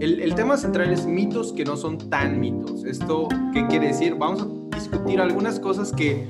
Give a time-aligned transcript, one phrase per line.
[0.00, 2.84] el, el, tema central es mitos que no son tan mitos.
[2.84, 4.14] ¿Esto qué quiere decir?
[4.14, 6.26] Vamos a discutir algunas cosas que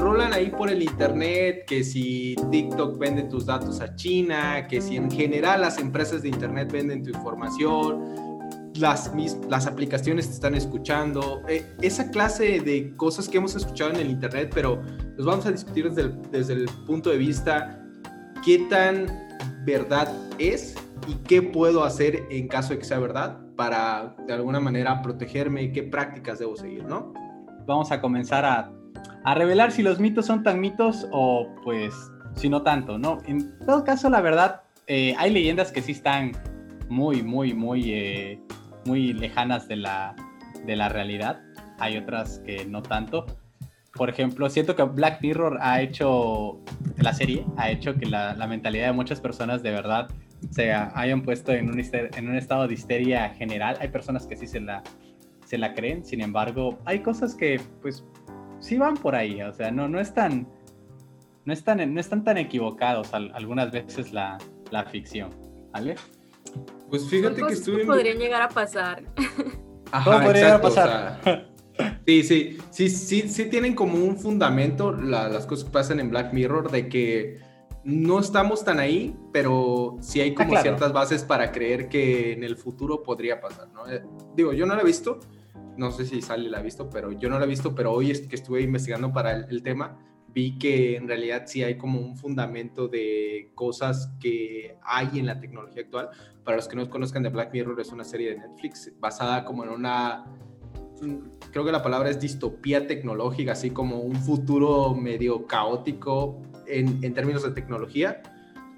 [0.00, 4.96] rolan ahí por el internet, que si TikTok vende tus datos a China, que si
[4.96, 8.30] en general las empresas de internet venden tu información,
[8.74, 9.12] las,
[9.48, 14.10] las aplicaciones te están escuchando, eh, esa clase de cosas que hemos escuchado en el
[14.10, 14.80] internet, pero
[15.16, 17.84] los vamos a discutir desde el, desde el punto de vista
[18.44, 19.06] qué tan
[19.64, 20.74] verdad es
[21.06, 25.72] y qué puedo hacer en caso de que sea verdad para de alguna manera protegerme,
[25.72, 27.12] qué prácticas debo seguir, ¿no?
[27.66, 28.72] Vamos a comenzar a
[29.24, 31.94] a revelar si los mitos son tan mitos o pues
[32.34, 33.18] si no tanto, ¿no?
[33.26, 36.32] En todo caso, la verdad, eh, hay leyendas que sí están
[36.88, 38.40] muy, muy, muy, eh,
[38.86, 40.14] muy lejanas de la,
[40.64, 41.40] de la realidad.
[41.78, 43.26] Hay otras que no tanto.
[43.94, 46.60] Por ejemplo, siento que Black Mirror ha hecho,
[46.96, 50.08] la serie, ha hecho que la, la mentalidad de muchas personas de verdad
[50.50, 53.76] se hayan puesto en un, en un estado de histeria general.
[53.80, 54.82] Hay personas que sí se la,
[55.44, 58.04] se la creen, sin embargo, hay cosas que pues
[58.60, 60.48] sí van por ahí, o sea, no, no están,
[61.44, 64.38] no están, no están tan equivocados algunas veces la,
[64.70, 65.30] la ficción,
[65.72, 65.96] ¿vale?
[66.88, 67.84] Pues fíjate que estuve...
[67.84, 69.02] podrían llegar a pasar.
[69.92, 71.50] Ajá, podría llegar a pasar?
[72.06, 76.32] sí, sí, sí, sí, sí tienen como un fundamento las cosas que pasan en Black
[76.32, 77.49] Mirror de que
[77.84, 82.56] no estamos tan ahí, pero sí hay como ciertas bases para creer que en el
[82.56, 83.88] futuro podría pasar, ¿no?
[83.88, 84.02] Eh,
[84.36, 85.20] digo, yo no lo he visto,
[85.76, 88.12] no sé si Sally la ha visto, pero yo no la he visto, pero hoy
[88.28, 92.86] que estuve investigando para el, tema, vi que en realidad sí hay como un fundamento
[92.86, 96.10] de cosas que hay en la tecnología actual.
[96.44, 99.64] Para los que no conozcan de Black Mirror, es una serie de Netflix basada como
[99.64, 100.26] en una,
[101.50, 107.14] creo que la palabra es distopía tecnológica, así como un futuro medio caótico en, en
[107.14, 108.22] términos de tecnología.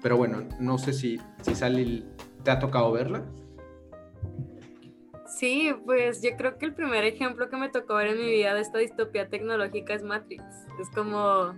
[0.01, 2.05] Pero bueno, no sé si, si Sally
[2.43, 3.23] te ha tocado verla.
[5.27, 8.53] Sí, pues yo creo que el primer ejemplo que me tocó ver en mi vida
[8.53, 10.43] de esta distopía tecnológica es Matrix.
[10.79, 11.53] Es como,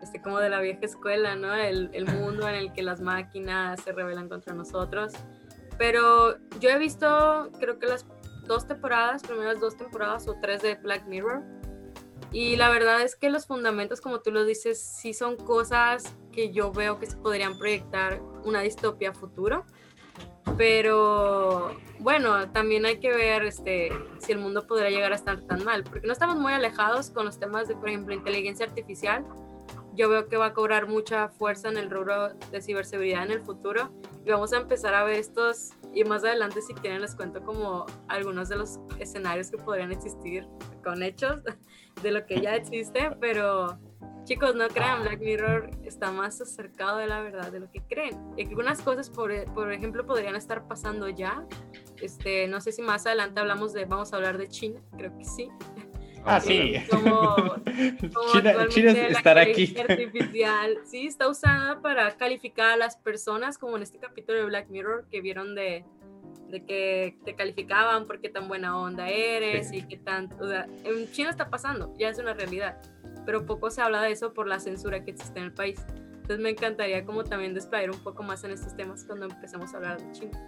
[0.00, 1.54] este, como de la vieja escuela, ¿no?
[1.54, 5.12] El, el mundo en el que las máquinas se rebelan contra nosotros.
[5.76, 8.04] Pero yo he visto, creo que las
[8.48, 11.42] dos temporadas, primeras dos temporadas o tres de Black Mirror.
[12.32, 16.50] Y la verdad es que los fundamentos, como tú lo dices, sí son cosas que
[16.52, 19.64] yo veo que se podrían proyectar una distopía futuro
[20.58, 25.64] pero bueno, también hay que ver este, si el mundo podría llegar a estar tan
[25.64, 29.24] mal, porque no estamos muy alejados con los temas de, por ejemplo, inteligencia artificial.
[29.94, 33.40] Yo veo que va a cobrar mucha fuerza en el rubro de ciberseguridad en el
[33.40, 33.90] futuro
[34.24, 37.86] y vamos a empezar a ver estos, y más adelante si quieren les cuento como
[38.08, 40.46] algunos de los escenarios que podrían existir
[40.84, 41.42] con hechos
[42.02, 43.78] de lo que ya existe, pero
[44.28, 48.14] Chicos, no crean, Black Mirror está más acercado de la verdad de lo que creen.
[48.36, 51.46] Y algunas cosas, por, por ejemplo, podrían estar pasando ya.
[51.96, 55.24] Este, no sé si más adelante hablamos de, vamos a hablar de China, creo que
[55.24, 55.48] sí.
[56.28, 56.74] Ah, sí.
[56.90, 57.56] Como,
[58.32, 59.74] China, China estará aquí.
[59.78, 64.68] Artificial, sí, está usada para calificar a las personas, como en este capítulo de Black
[64.68, 65.84] Mirror que vieron de,
[66.48, 70.32] de que te calificaban porque tan buena onda eres y que tan...
[70.40, 72.80] O sea, en China está pasando, ya es una realidad
[73.28, 75.78] pero poco se habla de eso por la censura que existe en el país.
[76.14, 79.76] Entonces me encantaría como también desplayar un poco más en estos temas cuando empecemos a
[79.76, 80.40] hablar de China.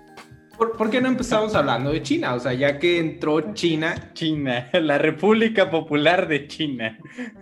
[0.60, 2.34] ¿Por, qué no empezamos hablando de China?
[2.34, 4.10] O sea, ya que entró China.
[4.12, 6.98] China, la República Popular de China.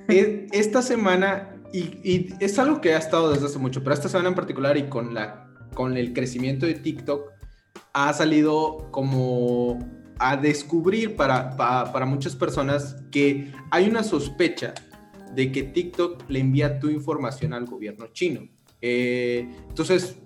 [0.06, 4.28] Esta semana, y, y, es algo que ha estado desde hace mucho, pero esta semana
[4.28, 7.32] en particular y con, la, con el crecimiento de TikTok,
[7.92, 9.80] ha salido como
[10.20, 14.74] a descubrir para, para, para muchas personas que hay una sospecha
[15.34, 18.48] de que TikTok le envía tu información al gobierno chino.
[18.80, 20.16] Eh, entonces,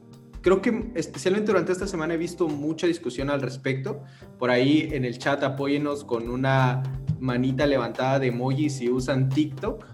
[0.42, 4.02] creo que especialmente durante esta semana he visto mucha discusión al respecto.
[4.38, 6.82] Por ahí en el chat apóyenos con una
[7.20, 9.86] manita levantada de emoji si usan TikTok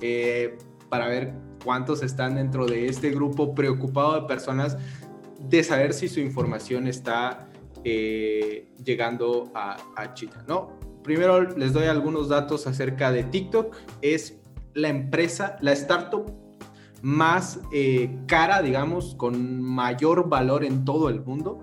[0.00, 0.56] eh,
[0.88, 4.78] para ver cuántos están dentro de este grupo preocupado de personas
[5.38, 7.48] de saber si su información está
[7.84, 10.78] eh, llegando a, a China, ¿no?
[11.02, 13.74] Primero les doy algunos datos acerca de TikTok.
[14.02, 14.38] Es
[14.74, 16.47] la empresa, la startup
[17.02, 21.62] más eh, cara, digamos, con mayor valor en todo el mundo,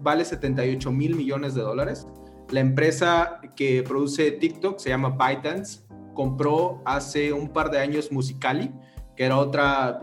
[0.00, 2.06] vale 78 mil millones de dólares.
[2.50, 5.80] La empresa que produce TikTok se llama ByteDance,
[6.14, 8.72] compró hace un par de años Musicali,
[9.16, 10.00] que era otra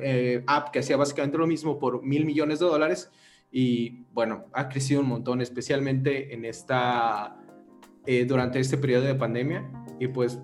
[0.00, 3.10] eh, app que hacía básicamente lo mismo por mil millones de dólares.
[3.50, 7.36] Y bueno, ha crecido un montón, especialmente en esta,
[8.06, 9.70] eh, durante este periodo de pandemia.
[9.98, 10.38] Y pues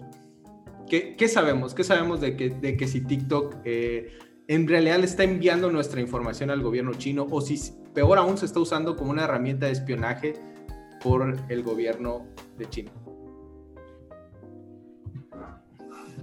[1.17, 1.75] ¿Qué, sabemos?
[1.75, 6.01] ¿Qué sabemos de que, de que si TikTok eh, en realidad le está enviando nuestra
[6.01, 7.59] información al gobierno chino o si
[7.95, 10.35] peor aún se está usando como una herramienta de espionaje
[11.03, 12.27] por el gobierno
[12.57, 12.93] de China.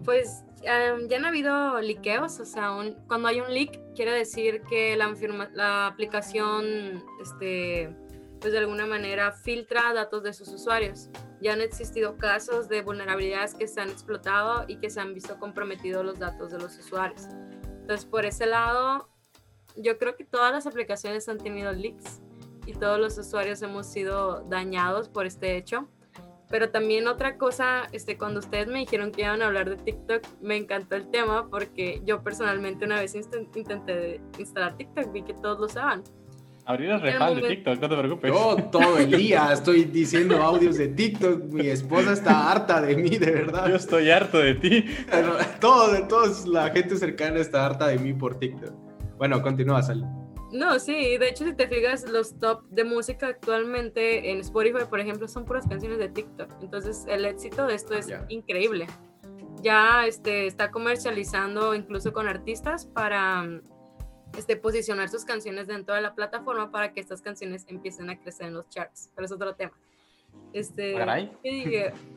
[0.05, 2.71] Pues em, ya han habido liqueos, o sea,
[3.07, 5.13] cuando hay un leak quiere decir que la,
[5.53, 7.95] la aplicación, este,
[8.41, 11.09] pues de alguna manera filtra datos de sus usuarios.
[11.39, 15.39] Ya han existido casos de vulnerabilidades que se han explotado y que se han visto
[15.39, 17.27] comprometidos los datos de los usuarios.
[17.63, 19.09] Entonces, por ese lado,
[19.75, 22.21] yo creo que todas las aplicaciones han tenido leaks
[22.65, 25.87] y todos los usuarios hemos sido dañados por este hecho.
[26.49, 30.21] Pero también otra cosa, este, cuando ustedes me dijeron que iban a hablar de TikTok,
[30.41, 35.59] me encantó el tema porque yo personalmente una vez intenté instalar TikTok, vi que todos
[35.59, 36.03] lo usaban.
[36.71, 38.31] Abrir el respaldo de TikTok, no te preocupes.
[38.31, 41.51] Yo todo el día estoy diciendo audios de TikTok.
[41.51, 43.67] Mi esposa está harta de mí, de verdad.
[43.67, 44.85] Yo estoy harto de ti.
[45.59, 48.71] Todo, de todos, la gente cercana está harta de mí por TikTok.
[49.17, 50.01] Bueno, continúa, Sal.
[50.53, 55.01] No, sí, de hecho, si te fijas, los top de música actualmente en Spotify, por
[55.01, 56.53] ejemplo, son puras canciones de TikTok.
[56.61, 58.87] Entonces, el éxito de esto es increíble.
[59.61, 63.45] Ya este, está comercializando incluso con artistas para
[64.37, 68.47] este, posicionar sus canciones dentro de la plataforma para que estas canciones empiecen a crecer
[68.47, 69.11] en los charts.
[69.15, 69.73] Pero es otro tema.
[70.53, 70.93] Este,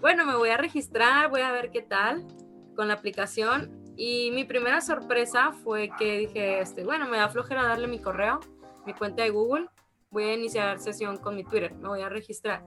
[0.00, 2.26] bueno, me voy a registrar, voy a ver qué tal
[2.74, 3.70] con la aplicación.
[3.96, 8.40] Y mi primera sorpresa fue que dije, este, bueno, me da flojera darle mi correo,
[8.86, 9.68] mi cuenta de Google.
[10.14, 12.64] Voy a iniciar sesión con mi Twitter, me voy a registrar.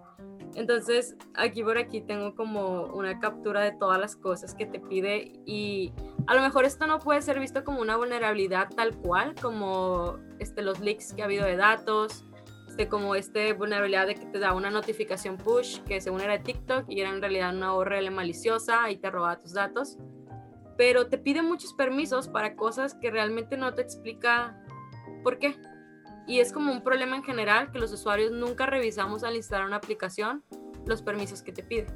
[0.55, 5.31] Entonces, aquí por aquí tengo como una captura de todas las cosas que te pide
[5.45, 5.93] y
[6.27, 10.61] a lo mejor esto no puede ser visto como una vulnerabilidad tal cual, como este,
[10.61, 12.25] los leaks que ha habido de datos,
[12.67, 16.39] este, como este vulnerabilidad de que te da una notificación push que según era de
[16.39, 19.97] TikTok y era en realidad una URL maliciosa y te roba tus datos.
[20.77, 24.61] Pero te pide muchos permisos para cosas que realmente no te explica
[25.23, 25.55] por qué.
[26.27, 29.77] Y es como un problema en general que los usuarios nunca revisamos al instalar una
[29.77, 30.43] aplicación
[30.85, 31.87] los permisos que te pide.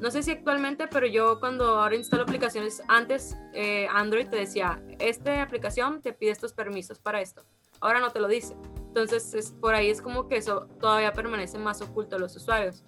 [0.00, 4.80] No sé si actualmente, pero yo cuando ahora instalo aplicaciones, antes eh, Android te decía,
[5.00, 7.42] esta aplicación te pide estos permisos para esto.
[7.80, 8.56] Ahora no te lo dice.
[8.88, 12.84] Entonces, es, por ahí es como que eso todavía permanece más oculto a los usuarios.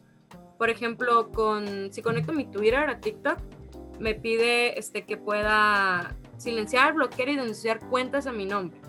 [0.57, 3.39] Por ejemplo, con, si conecto mi Twitter a TikTok,
[3.99, 8.81] me pide este, que pueda silenciar, bloquear y denunciar cuentas a mi nombre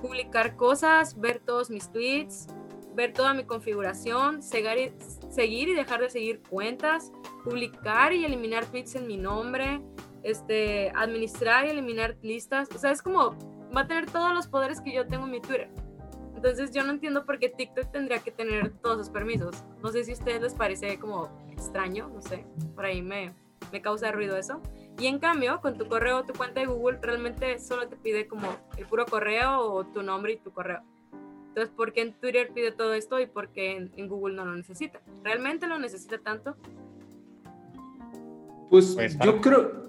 [0.00, 2.48] publicar cosas, ver todos mis tweets,
[2.94, 7.12] ver toda mi configuración, seguir y dejar de seguir cuentas,
[7.44, 9.80] publicar y eliminar tweets en mi nombre,
[10.22, 12.68] este, administrar y eliminar listas.
[12.74, 13.36] O sea, es como,
[13.76, 15.70] va a tener todos los poderes que yo tengo en mi Twitter.
[16.34, 19.64] Entonces yo no entiendo por qué TikTok tendría que tener todos esos permisos.
[19.82, 22.44] No sé si a ustedes les parece como extraño, no sé,
[22.74, 23.34] por ahí me,
[23.72, 24.60] me causa ruido eso.
[24.98, 28.56] Y en cambio, con tu correo, tu cuenta de Google realmente solo te pide como
[28.78, 30.80] el puro correo o tu nombre y tu correo.
[31.48, 34.54] Entonces, ¿por qué en Twitter pide todo esto y por qué en, Google no lo
[34.54, 35.00] necesita?
[35.22, 36.56] ¿Realmente lo necesita tanto?
[38.70, 39.86] Pues, pues yo creo,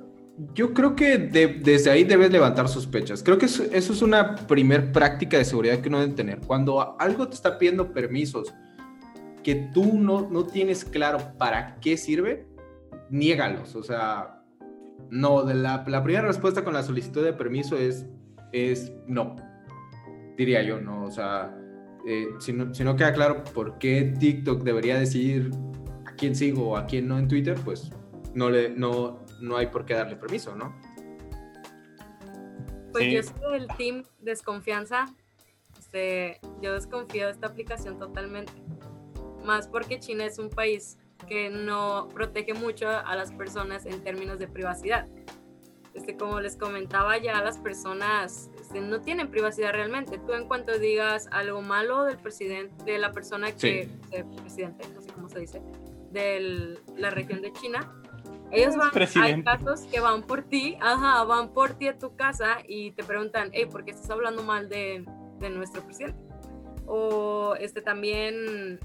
[0.54, 3.24] yo creo que desde ahí debes levantar sospechas.
[3.24, 6.40] Creo que eso, eso es una primer práctica de seguridad que uno debe tener.
[6.40, 8.54] Cuando algo te está pidiendo permisos
[9.44, 12.46] que tú no, no tienes claro para qué sirve,
[13.10, 13.76] niégalos.
[13.76, 14.37] O sea,
[15.10, 18.06] no, de la, primera respuesta con la solicitud de permiso es,
[18.52, 19.36] es no,
[20.38, 21.56] diría yo, no, o sea,
[22.06, 25.52] eh, si, no, si, no, queda claro por qué TikTok debería decidir
[26.06, 27.92] a quién sigo o a quién no en Twitter, pues
[28.34, 30.76] no, le, no, no hay por qué darle permiso, ¿no?
[32.92, 35.06] Pues yo soy del team desconfianza,
[35.78, 38.54] este, yo desconfío de esta aplicación totalmente,
[39.46, 44.40] más porque China es un país que no protege mucho a las personas en términos
[44.40, 45.08] de privacidad.
[45.94, 50.20] Este, como les comentaba, ya las personas este, no tienen privacidad realmente.
[50.20, 53.90] Tú en cuanto digas algo malo del presidente, de la persona que,
[54.42, 55.62] presidente, no sé cómo se dice,
[56.12, 57.92] de la región de China,
[58.52, 62.60] ellos van, hay casos que van por ti, ajá, van por ti a tu casa
[62.68, 65.04] y te preguntan, hey, ¿por qué estás hablando mal de,
[65.40, 66.20] de nuestro presidente?
[66.86, 68.80] O este, también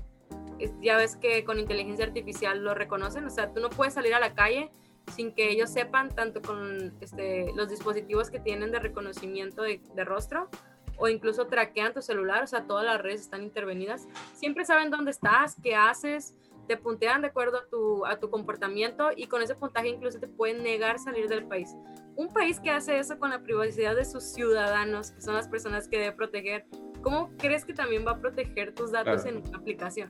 [0.80, 4.21] ya ves que con inteligencia artificial lo reconocen, o sea, tú no puedes salir a
[4.21, 4.71] la calle
[5.11, 10.49] sin que ellos sepan, tanto con este, los dispositivos que tienen de reconocimiento de, rostro,
[10.97, 14.06] o incluso traquean tu celular, o sea, todas las redes están intervenidas.
[14.35, 16.35] Siempre saben dónde estás, qué haces,
[16.68, 20.28] te puntean de acuerdo a tu, a tu comportamiento y con ese puntaje incluso te
[20.28, 21.75] pueden negar salir del país.
[22.14, 25.88] Un país que hace eso con la privacidad de sus ciudadanos, que son las personas
[25.88, 26.66] que debe proteger,
[27.02, 30.09] ¿cómo crees que también va a proteger tus datos en una aplicación?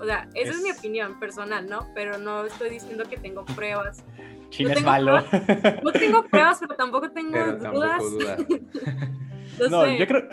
[0.00, 0.62] O sea, esa es...
[0.62, 1.88] mi opinión personal, ¿no?
[1.94, 4.04] Pero no estoy diciendo que tengo pruebas
[4.50, 5.24] China es malo.
[5.82, 7.38] no tengo pruebas, pero tampoco tengo
[7.72, 8.02] dudas.
[9.70, 10.28] no, yo creo,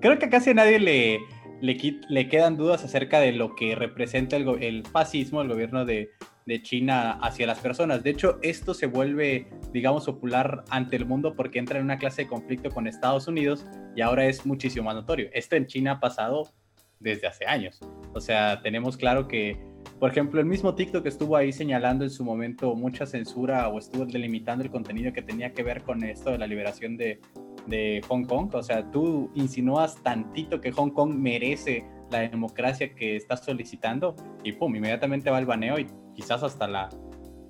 [0.00, 1.18] creo que casi a nadie le,
[1.60, 6.10] le, quedan dudas acerca de lo que representa el, el fascismo, el gobierno de,
[6.46, 8.02] de China hacia las personas.
[8.02, 12.22] De hecho, esto se vuelve, digamos, popular ante el mundo porque entra en una clase
[12.22, 15.28] de conflicto con Estados Unidos y ahora es muchísimo más notorio.
[15.32, 16.52] Esto en China ha pasado
[17.00, 17.80] desde hace años.
[18.14, 19.58] O sea, tenemos claro que,
[19.98, 24.04] por ejemplo, el mismo TikTok estuvo ahí señalando en su momento mucha censura o estuvo
[24.06, 27.20] delimitando el contenido que tenía que ver con esto de la liberación de,
[27.66, 28.54] de Hong Kong.
[28.54, 34.52] O sea, tú insinúas tantito que Hong Kong merece la democracia que estás solicitando y
[34.52, 36.88] pum, inmediatamente va el baneo y quizás hasta la,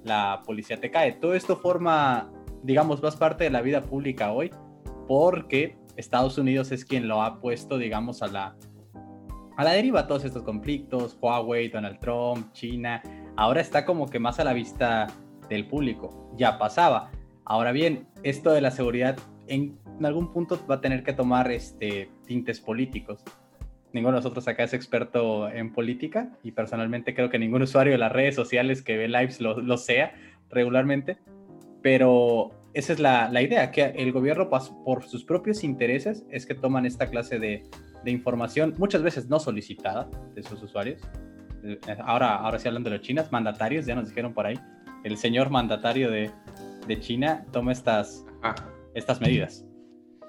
[0.04, 1.12] la policía te cae.
[1.12, 2.30] Todo esto forma,
[2.62, 4.50] digamos, más parte de la vida pública hoy
[5.06, 8.56] porque Estados Unidos es quien lo ha puesto, digamos, a la,
[9.58, 13.02] a la deriva todos estos conflictos, Huawei, Donald Trump, China,
[13.36, 15.08] ahora está como que más a la vista
[15.48, 17.10] del público, ya pasaba.
[17.44, 22.08] Ahora bien, esto de la seguridad en, algún punto va a tener que tomar este,
[22.24, 23.24] tintes políticos
[23.92, 27.98] ninguno de nosotros acá es experto en política y personalmente creo que ningún usuario de
[27.98, 30.14] las redes sociales que ve lives lo, sea
[30.50, 31.16] regularmente,
[31.82, 36.86] pero esa es la, idea, que el gobierno por sus propios intereses es que toman
[36.86, 37.64] esta clase de,
[38.10, 41.00] información, muchas veces no solicitada de sus usuarios.
[41.64, 44.58] Eh, ahora, ahora sí hablando de los chinas, mandatarios, ya nos dijeron por ahí,
[45.04, 46.30] el señor mandatario de,
[47.00, 48.24] China toma estas,
[48.94, 49.64] estas medidas.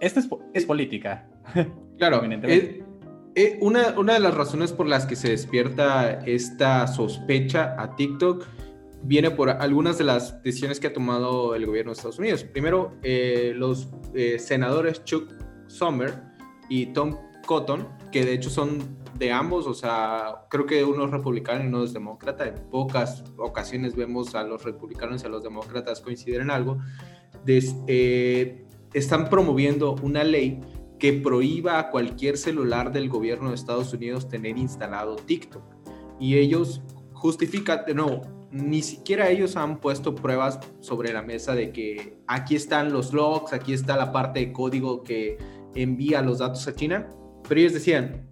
[0.01, 0.21] Esta
[0.53, 1.27] es, política.
[1.97, 2.21] Claro,
[3.35, 8.45] eh, una, de las razones por las que se despierta esta sospecha a TikTok
[9.03, 12.43] viene por algunas de las decisiones que ha tomado el gobierno de Estados Unidos.
[12.43, 15.31] Primero, eh, los eh, senadores Chuck
[15.67, 16.21] Summer
[16.69, 17.17] y Tom
[17.49, 18.77] Cotton, que de hecho son
[19.17, 22.47] de ambos, o sea, creo que uno es republicano y uno es demócrata.
[22.47, 26.77] En pocas ocasiones vemos a los republicanos y a los demócratas coincidir en algo.
[28.93, 30.61] están promoviendo una ley
[30.99, 35.63] que prohíba a cualquier celular del gobierno de Estados Unidos tener instalado TikTok.
[36.19, 42.19] Y ellos justifican, nuevo, ni siquiera ellos han puesto pruebas sobre la mesa de que
[42.27, 45.39] aquí están los logs, aquí está la parte de código que
[45.73, 47.09] envía los datos a China,
[47.49, 48.25] pero ellos decían,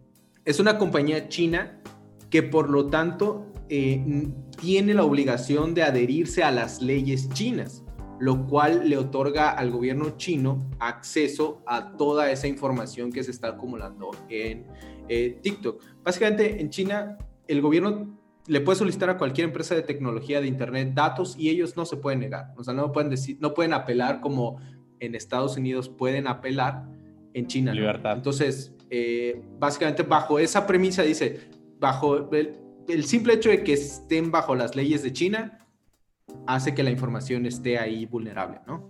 [0.45, 1.81] es una compañía china
[2.29, 4.29] que por lo tanto eh,
[4.61, 7.83] tiene la obligación de adherirse a las leyes chinas
[8.19, 13.49] lo cual le otorga al gobierno chino acceso a toda esa información que se está
[13.49, 14.65] acumulando en
[15.07, 15.83] eh, TikTok.
[16.03, 20.93] Básicamente en China el gobierno le puede solicitar a cualquier empresa de tecnología de internet
[20.93, 24.21] datos y ellos no se pueden negar, o sea, no pueden decir, no pueden apelar
[24.21, 24.59] como
[24.99, 26.85] en Estados Unidos pueden apelar
[27.33, 27.73] en China.
[27.73, 28.13] Libertad.
[28.13, 34.55] Entonces, eh, básicamente bajo esa premisa dice, bajo el simple hecho de que estén bajo
[34.55, 35.59] las leyes de China,
[36.45, 38.87] hace que la información esté ahí vulnerable, ¿no?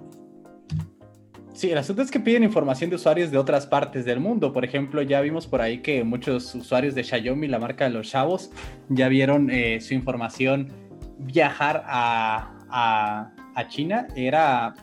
[1.54, 4.54] Sí, el asunto es que piden información de usuarios de otras partes del mundo.
[4.54, 8.08] Por ejemplo, ya vimos por ahí que muchos usuarios de Xiaomi, la marca de los
[8.08, 8.51] chavos,
[8.89, 10.72] ya vieron eh, su información
[11.18, 13.34] viajar a,
[13.70, 14.08] China.
[14.16, 14.75] Era,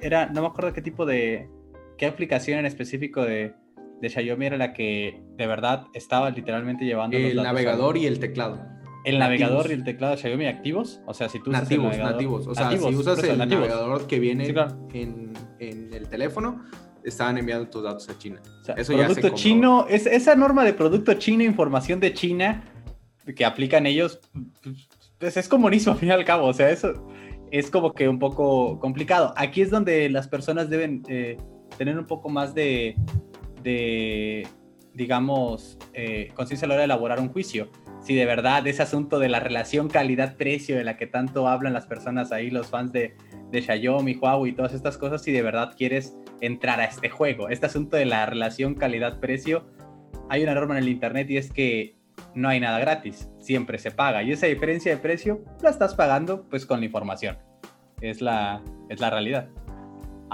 [0.00, 1.48] era, no me acuerdo qué tipo de,
[1.98, 3.52] qué aplicación en específico de,
[4.00, 8.74] de Xiaomi era la que de verdad estaba literalmente llevando el navegador y el teclado
[9.04, 11.00] el navegador y el teclado de Xiaomi activos.
[11.06, 12.46] O sea, si tú usas nativos, nativos.
[12.46, 14.52] O sea, si usas el navegador que viene
[14.92, 16.64] en, el teléfono,
[17.04, 18.40] estaban enviando tus datos a China.
[18.76, 22.64] eso producto ya chino, es, esa norma de producto chino, información de China
[23.36, 24.20] que aplican ellos,
[25.18, 26.46] pues es comunismo al fin y al cabo.
[26.46, 27.06] O sea, eso
[27.50, 29.34] es como que un poco complicado.
[29.36, 31.36] Aquí es donde las personas deben eh,
[31.76, 32.96] tener un poco más de,
[33.64, 34.46] de
[34.94, 37.68] digamos, eh, conciencia a la hora de elaborar un juicio
[38.04, 41.86] si de verdad ese asunto de la relación calidad-precio de la que tanto hablan las
[41.86, 43.16] personas ahí, los fans de,
[43.50, 47.48] de Xiaomi, Huawei y todas estas cosas, si de verdad quieres entrar a este juego.
[47.48, 49.66] Este asunto de la relación calidad-precio,
[50.28, 51.96] hay una norma en el Internet y es que
[52.34, 54.22] no hay nada gratis, siempre se paga.
[54.22, 57.38] Y esa diferencia de precio la estás pagando pues con la información.
[58.02, 59.48] Es la, es la realidad.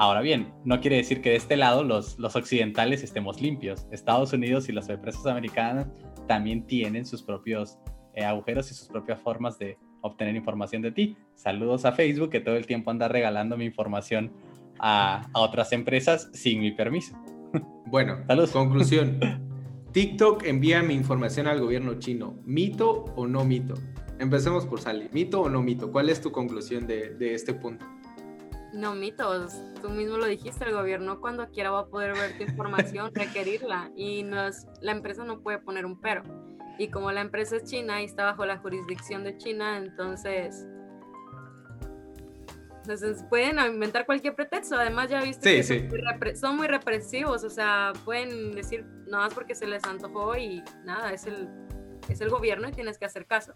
[0.01, 3.87] Ahora bien, no quiere decir que de este lado los, los occidentales estemos limpios.
[3.91, 5.89] Estados Unidos y las empresas americanas
[6.27, 7.77] también tienen sus propios
[8.15, 11.19] eh, agujeros y sus propias formas de obtener información de ti.
[11.35, 14.33] Saludos a Facebook que todo el tiempo anda regalando mi información
[14.79, 17.15] a, otras empresas sin mi permiso.
[17.85, 18.53] Bueno, Saludos.
[18.53, 19.21] conclusión.
[19.93, 22.39] TikTok envía mi información al gobierno chino.
[22.47, 23.75] ¿Mito o no mito?
[24.19, 25.11] Empecemos por Sally.
[25.13, 25.93] ¿Mito o no mito?
[25.93, 27.85] ¿Cuál es tu conclusión de, de este punto?
[28.73, 32.45] No mitos, tú mismo lo dijiste, el gobierno cuando quiera va a poder ver tu
[32.45, 36.23] información, requerirla y la empresa no puede poner un pero.
[36.79, 40.67] Y como la empresa es china y está bajo la jurisdicción de China, entonces
[42.79, 44.77] Entonces pueden inventar cualquier pretexto.
[44.77, 45.79] Además, ya viste sí, que sí.
[45.81, 47.45] Son, muy son, muy represivos.
[47.45, 51.51] O sea, pueden decir nada más porque se les antojó y nada, es el,
[52.09, 53.53] es el gobierno y tienes que hacer caso.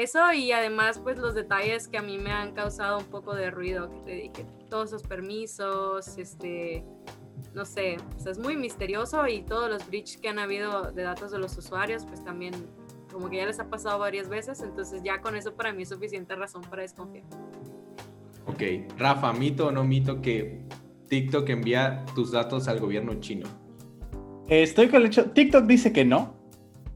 [0.00, 3.50] Eso y además, pues los detalles que a mí me han causado un poco de
[3.50, 6.82] ruido, que te dije, todos esos permisos, este,
[7.54, 11.02] no sé, o sea, es muy misterioso y todos los breaches que han habido de
[11.02, 12.54] datos de los usuarios, pues también
[13.12, 15.90] como que ya les ha pasado varias veces, entonces ya con eso para mí es
[15.90, 17.26] suficiente razón para desconfiar.
[18.46, 18.62] Ok,
[18.96, 20.62] Rafa, ¿mito o no mito que
[21.08, 23.46] TikTok envía tus datos al gobierno chino?
[24.48, 26.40] Estoy con el hecho, TikTok dice que no.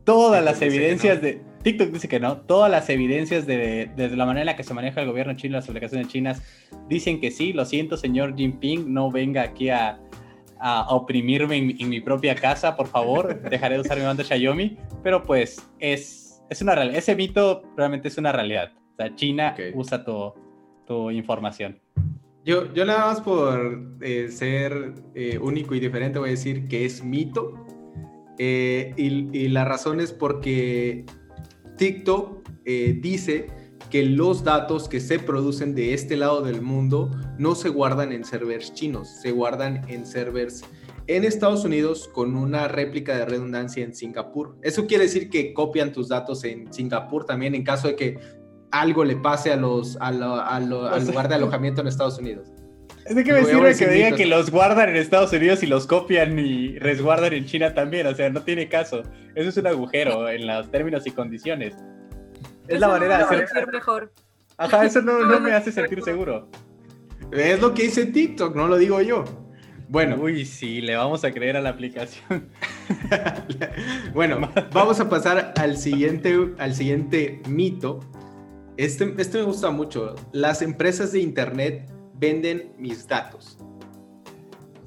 [0.04, 1.22] Todas las evidencias no.
[1.22, 1.53] de...
[1.64, 2.36] TikTok dice que no.
[2.42, 5.56] Todas las evidencias de, de, la manera en la que se maneja el gobierno chino,
[5.56, 6.42] las aplicaciones chinas,
[6.88, 7.52] dicen que sí.
[7.52, 9.98] Lo siento, señor Jinping, no venga aquí a,
[10.60, 13.40] a oprimirme en, en, mi propia casa, por favor.
[13.50, 14.76] Dejaré de usar mi banda Xiaomi.
[15.02, 16.98] Pero pues es, es una realidad.
[16.98, 18.72] Ese mito realmente es una realidad.
[18.92, 19.72] O sea, China okay.
[19.74, 20.34] usa tu,
[20.86, 21.80] tu información.
[22.44, 26.84] Yo, yo nada más por eh, ser eh, único y diferente voy a decir que
[26.84, 27.54] es mito.
[28.38, 31.06] Eh, y, y, la razón es porque
[31.76, 33.48] TikTok eh, dice
[33.90, 38.24] que los datos que se producen de este lado del mundo no se guardan en
[38.24, 40.62] servers chinos, se guardan en servers
[41.06, 44.56] en Estados Unidos con una réplica de redundancia en Singapur.
[44.62, 48.18] Eso quiere decir que copian tus datos en Singapur también en caso de que
[48.70, 52.18] algo le pase a los, a lo, a lo, al lugar de alojamiento en Estados
[52.18, 52.53] Unidos.
[53.08, 55.86] ¿De qué me sirve que me digan que los guardan en Estados Unidos y los
[55.86, 58.06] copian y resguardan en China también?
[58.06, 59.02] O sea, no tiene caso.
[59.34, 61.74] Eso es un agujero en los términos y condiciones.
[62.66, 63.66] Es eso la manera no de hacer.
[63.70, 64.12] mejor.
[64.56, 66.48] Ajá, eso no, no me hace sentir seguro.
[67.30, 69.24] Es lo que dice TikTok, no lo digo yo.
[69.88, 70.16] Bueno.
[70.16, 72.48] Uy, sí, le vamos a creer a la aplicación.
[74.14, 78.00] bueno, vamos a pasar al siguiente, al siguiente mito.
[78.76, 80.14] Este, este me gusta mucho.
[80.32, 83.58] Las empresas de Internet venden mis datos.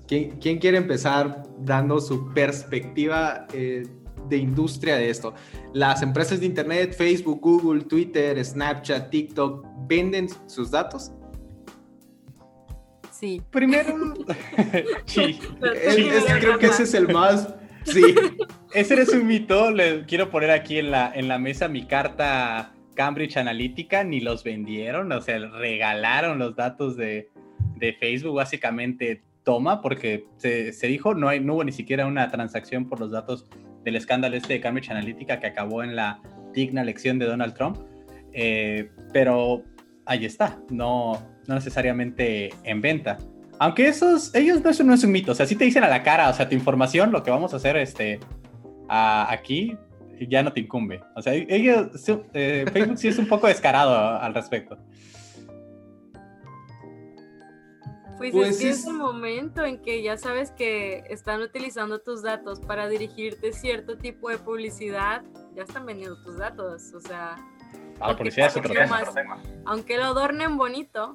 [0.08, 3.86] ¿Quién, quién quiere empezar dando su perspectiva eh,
[4.30, 5.34] de industria de esto?
[5.74, 11.12] Las empresas de Internet, Facebook, Google, Twitter, Snapchat, TikTok, ¿venden sus datos?
[13.12, 13.42] Sí.
[13.50, 14.14] Primero,
[15.06, 15.40] sí.
[15.84, 17.54] Es, es, creo que ese es el más...
[17.84, 18.16] Sí.
[18.74, 19.72] Ese es un mito.
[19.72, 24.44] Le quiero poner aquí en la, en la mesa mi carta Cambridge Analytica, ni los
[24.44, 27.30] vendieron, o sea, regalaron los datos de,
[27.76, 32.30] de Facebook, básicamente toma, porque se, se, dijo, no, hay, no hubo ni siquiera una
[32.32, 33.46] transacción por los datos
[33.84, 36.20] del escándalo este de Cambridge Analytica que acabó en la
[36.54, 37.78] digna elección de Donald Trump,
[38.34, 39.64] eh, pero
[40.08, 43.18] ahí está, no, no necesariamente en venta.
[43.60, 45.88] Aunque esos, ellos no, eso no es un mito, o sea, si te dicen a
[45.88, 48.20] la cara, o sea, tu información, lo que vamos a hacer este,
[48.90, 49.78] a, aquí,
[50.26, 51.02] ya no te incumbe.
[51.16, 51.88] O sea, ellos,
[52.34, 54.78] eh, Facebook sí es un poco descarado al respecto.
[58.18, 58.80] Pues, pues es que es...
[58.80, 63.98] es el momento en que ya sabes que están utilizando tus datos para dirigirte cierto
[63.98, 65.24] tipo de publicidad,
[65.56, 67.36] ya están vendiendo tus datos, o sea...
[68.00, 69.04] Ah, la publicidad es otro tema.
[69.66, 71.14] Aunque lo adornen bonito,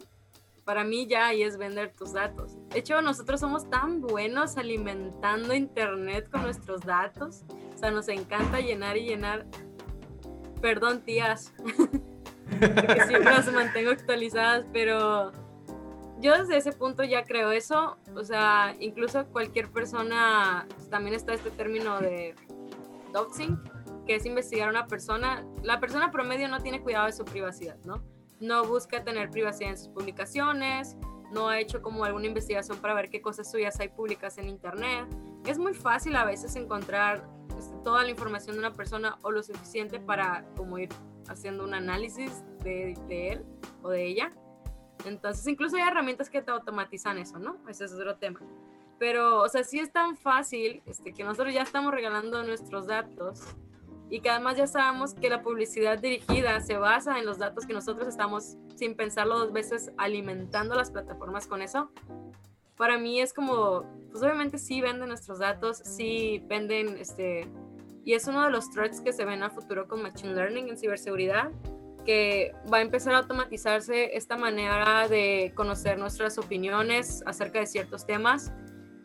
[0.65, 2.57] para mí ya ahí es vender tus datos.
[2.71, 7.45] De hecho, nosotros somos tan buenos alimentando Internet con nuestros datos.
[7.75, 9.47] O sea, nos encanta llenar y llenar.
[10.61, 11.53] Perdón, tías.
[12.61, 15.33] Porque siempre las mantengo actualizadas, pero
[16.21, 17.97] yo desde ese punto ya creo eso.
[18.15, 22.37] O sea, incluso cualquier persona, también está este término de
[23.13, 23.59] doxing,
[24.07, 25.45] que es investigar a una persona.
[25.63, 28.03] La persona promedio no tiene cuidado de su privacidad, ¿no?
[28.43, 30.97] No busca tener privacidad en sus publicaciones,
[31.33, 35.07] no ha hecho como alguna investigación para ver qué cosas suyas hay públicas en internet.
[35.47, 37.27] Es muy fácil a veces encontrar
[37.57, 40.91] este, toda la información de una persona o lo suficiente para como ir
[41.29, 43.45] haciendo un análisis de, de él
[43.83, 44.33] o de ella.
[45.07, 47.57] Entonces, incluso hay herramientas que te automatizan eso, ¿no?
[47.69, 48.41] Ese es otro tema.
[48.99, 53.43] Pero, o sea, sí es tan fácil este, que nosotros ya estamos regalando nuestros datos
[54.13, 57.73] y que además ya sabemos que la publicidad dirigida se basa en los datos que
[57.73, 61.91] nosotros estamos, sin pensarlo dos veces, alimentando las plataformas con eso.
[62.77, 67.49] Para mí es como, pues obviamente sí venden nuestros datos, sí venden, este,
[68.05, 70.77] y es uno de los threats que se ven a futuro con Machine Learning en
[70.77, 71.51] ciberseguridad,
[72.05, 78.05] que va a empezar a automatizarse esta manera de conocer nuestras opiniones acerca de ciertos
[78.05, 78.53] temas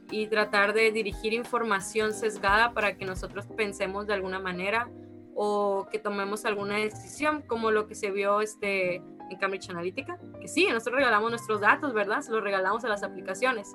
[0.09, 4.89] y tratar de dirigir información sesgada para que nosotros pensemos de alguna manera
[5.35, 10.47] o que tomemos alguna decisión, como lo que se vio este, en Cambridge Analytica, que
[10.47, 12.21] sí, nosotros regalamos nuestros datos, ¿verdad?
[12.21, 13.71] Se los regalamos a las aplicaciones.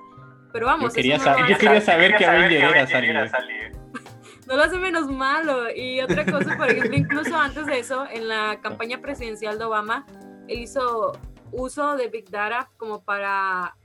[0.53, 3.73] Pero vamos, yo quería, sa no yo quería saber que Avenger era salir.
[4.47, 5.71] No lo hace menos malo.
[5.75, 10.05] Y otra cosa, por ejemplo, incluso antes de eso, en la campaña presidencial de Obama,
[10.49, 11.13] él hizo
[11.53, 13.77] uso de Big Data como para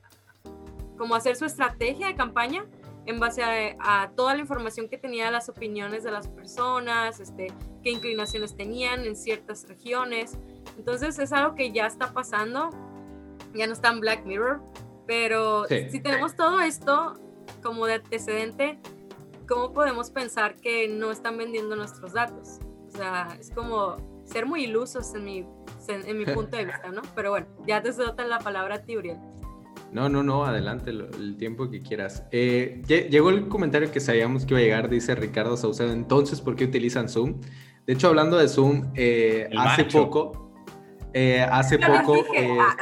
[0.97, 2.65] como hacer su estrategia de campaña
[3.07, 3.41] en base
[3.79, 9.05] a, toda la información que tenía las opiniones de las personas, este, qué inclinaciones tenían
[9.05, 10.38] en ciertas regiones.
[10.77, 12.69] Entonces es algo que ya está pasando,
[13.53, 14.62] ya no está en Black Mirror,
[15.07, 17.13] pero si tenemos todo esto
[17.63, 18.77] como de antecedente,
[19.47, 22.60] ¿cómo podemos pensar que no están vendiendo nuestros datos?
[22.88, 25.47] O sea, es como ser muy ilusos en mi,
[25.88, 27.01] en, mi punto de vista, ¿no?
[27.15, 28.83] Pero bueno, ya te nota la palabra a
[29.91, 32.23] no, no, no, adelante el tiempo que quieras.
[32.32, 35.91] Eh, llegó el comentario que sabíamos que iba a llegar, dice Ricardo Saucedo.
[35.91, 37.39] Entonces, ¿por qué utilizan Zoom?
[37.86, 40.52] De hecho, hablando de Zoom, eh, hace poco,
[41.13, 42.76] eh, hace poco, ah.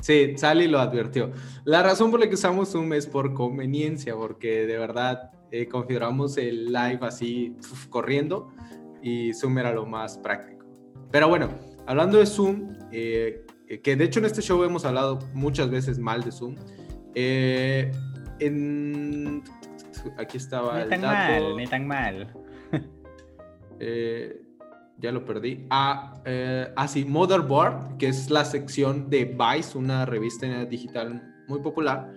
[0.00, 1.32] sí, Sally lo advirtió.
[1.64, 5.30] La razón por la que usamos Zoom es por conveniencia, porque de verdad
[5.70, 7.56] configuramos el live así
[7.90, 8.50] corriendo
[9.02, 10.64] y Zoom era lo más práctico.
[11.10, 11.50] Pero bueno,
[11.86, 13.44] hablando de Zoom, eh,
[13.80, 16.56] que de hecho en este show hemos hablado muchas veces mal de Zoom.
[17.14, 17.90] Eh,
[18.40, 19.42] en,
[20.18, 22.32] aquí estaba ni tan mal, ni tan mal.
[23.84, 24.40] Eh,
[24.98, 25.66] ya lo perdí.
[25.68, 26.22] Ah,
[26.76, 32.08] ah, sí, Motherboard, que es la sección de Vice, una revista digital muy popular,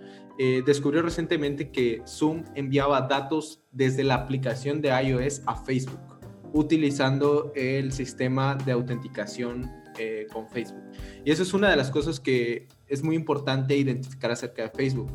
[0.64, 6.20] descubrió recientemente que Zoom enviaba datos desde la aplicación de iOS a Facebook,
[6.52, 10.82] utilizando el sistema de autenticación eh, con Facebook.
[11.24, 15.10] Y eso es una de las cosas que es muy importante identificar acerca de Facebook.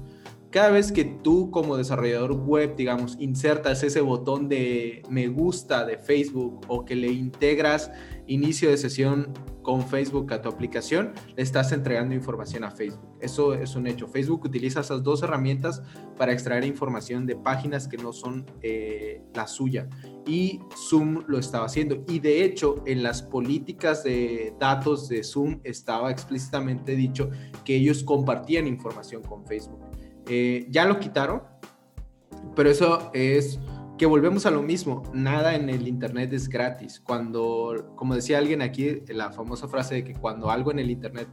[0.51, 5.97] Cada vez que tú como desarrollador web, digamos, insertas ese botón de me gusta de
[5.97, 7.89] Facebook o que le integras
[8.27, 13.15] inicio de sesión con Facebook a tu aplicación, le estás entregando información a Facebook.
[13.21, 14.09] Eso es un hecho.
[14.09, 15.83] Facebook utiliza esas dos herramientas
[16.17, 19.87] para extraer información de páginas que no son eh, la suya.
[20.25, 22.03] Y Zoom lo estaba haciendo.
[22.09, 27.29] Y de hecho, en las políticas de datos de Zoom estaba explícitamente dicho
[27.63, 29.90] que ellos compartían información con Facebook.
[30.33, 31.41] Eh, ya lo quitaron,
[32.55, 33.59] pero eso es
[33.97, 37.01] que volvemos a lo mismo, nada en el Internet es gratis.
[37.01, 41.27] Cuando, como decía alguien aquí, la famosa frase de que cuando algo en el Internet,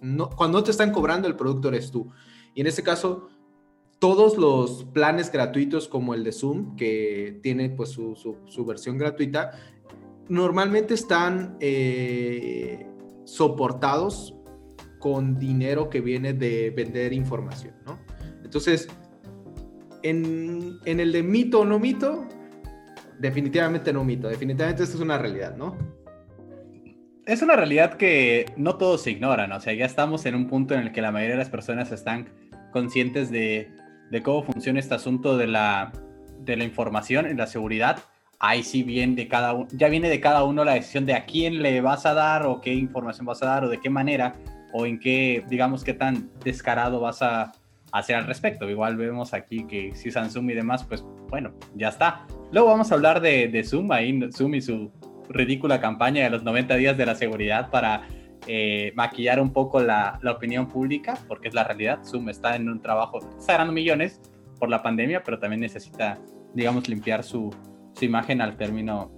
[0.00, 2.10] no, cuando no te están cobrando, el producto eres tú.
[2.52, 3.28] Y en este caso,
[4.00, 9.52] todos los planes gratuitos como el de Zoom, que tiene pues su, su, versión gratuita,
[10.28, 12.88] normalmente están eh,
[13.22, 14.34] soportados
[14.98, 18.00] con dinero que viene de vender información, ¿no?
[18.52, 18.86] Entonces,
[20.02, 22.28] en, el de mito o no mito,
[23.18, 24.28] definitivamente no mito.
[24.28, 25.74] Definitivamente esto es una realidad, ¿no?
[27.24, 29.52] Es una realidad que no todos ignoran.
[29.52, 31.92] O sea, ya estamos en un punto en el que la mayoría de las personas
[31.92, 32.28] están
[32.72, 33.72] conscientes de,
[34.22, 35.90] cómo funciona este asunto de la,
[36.40, 38.00] de la información en la seguridad.
[38.38, 41.24] Ahí sí bien de cada uno, ya viene de cada uno la decisión de a
[41.24, 44.34] quién le vas a dar o qué información vas a dar o de qué manera
[44.74, 47.52] o en qué, digamos, qué tan descarado vas a,
[47.92, 48.68] hacer al respecto.
[48.68, 52.26] Igual vemos aquí que si usan Zoom y demás, pues bueno, ya está.
[52.50, 54.90] Luego vamos a hablar de, de Zoom, ahí Zoom y su
[55.28, 58.08] ridícula campaña de los 90 días de la seguridad para
[58.46, 62.00] eh, maquillar un poco la, la, opinión pública, porque es la realidad.
[62.04, 64.20] Zoom está en un trabajo, está ganando millones
[64.58, 66.18] por la pandemia, pero también necesita,
[66.54, 67.54] digamos, limpiar su,
[67.94, 69.10] su imagen al término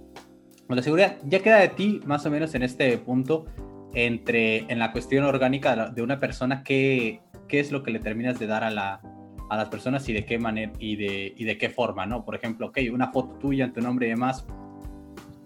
[0.69, 1.17] de la seguridad.
[1.23, 3.45] Ya queda de ti, más o menos en este punto,
[3.93, 8.39] entre en la cuestión orgánica de una persona que qué es lo que le terminas
[8.39, 9.01] de dar a, la,
[9.49, 12.25] a las personas y de qué manera y de, y de qué forma, ¿no?
[12.25, 14.45] Por ejemplo, ok, una foto tuya en tu nombre y demás,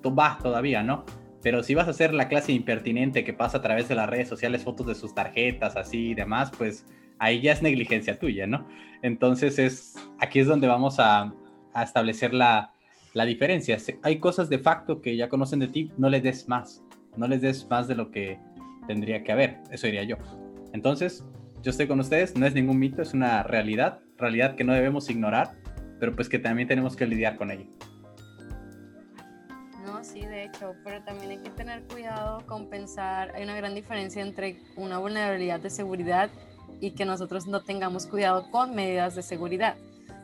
[0.01, 1.05] tú vas todavía, ¿no?
[1.41, 4.27] Pero si vas a hacer la clase impertinente que pasa a través de las redes
[4.27, 6.85] sociales, fotos de sus tarjetas, así y demás, pues
[7.17, 8.67] ahí ya es negligencia tuya, ¿no?
[9.01, 11.33] Entonces es, aquí es donde vamos a,
[11.73, 12.73] a establecer la,
[13.13, 13.77] la diferencia.
[14.03, 16.83] Hay cosas de facto que ya conocen de ti, no les des más,
[17.15, 18.37] no les des más de lo que
[18.87, 20.17] tendría que haber, eso diría yo.
[20.73, 21.25] Entonces,
[21.61, 25.09] yo estoy con ustedes, no es ningún mito, es una realidad, realidad que no debemos
[25.09, 25.55] ignorar,
[25.99, 27.65] pero pues que también tenemos que lidiar con ella.
[29.85, 33.75] No, sí, de hecho, pero también hay que tener cuidado con pensar, hay una gran
[33.75, 36.29] diferencia entre una vulnerabilidad de seguridad
[36.79, 39.75] y que nosotros no tengamos cuidado con medidas de seguridad.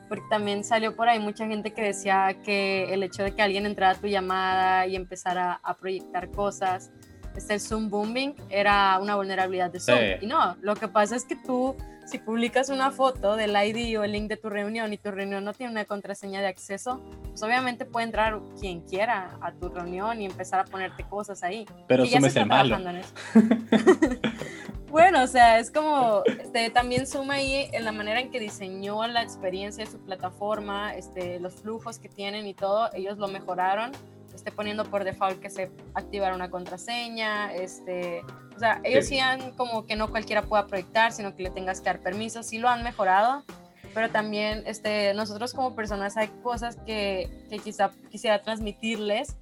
[0.08, 3.65] Porque también salió por ahí mucha gente que decía que el hecho de que alguien
[3.65, 6.91] entrara a tu llamada y empezara a proyectar cosas,
[7.36, 9.98] este, el Zoom booming era una vulnerabilidad de Zoom.
[10.21, 14.04] Y no, lo que pasa es que tú, si publicas una foto del ID o
[14.04, 17.41] el link de tu reunión y tu reunión no tiene una contraseña de acceso, pues
[17.43, 21.65] obviamente puede entrar quien quiera a tu reunión y empezar a ponerte cosas ahí.
[21.88, 22.78] Pero Zoom es el malo.
[24.89, 29.06] bueno, o sea, es como, este, también suma ahí en la manera en que diseñó
[29.08, 33.91] la experiencia de su plataforma, este, los flujos que tienen y todo, ellos lo mejoraron,
[34.36, 38.21] esté poniendo por default que se activara una contraseña, este,
[38.56, 39.19] o sea, ellos sí.
[39.19, 42.58] han como que no cualquiera pueda proyectar, sino que le tengas que dar permiso, sí
[42.58, 43.43] lo han mejorado,
[43.93, 49.36] pero también este, nosotros como personas hay cosas que, que quizá quisiera transmitirles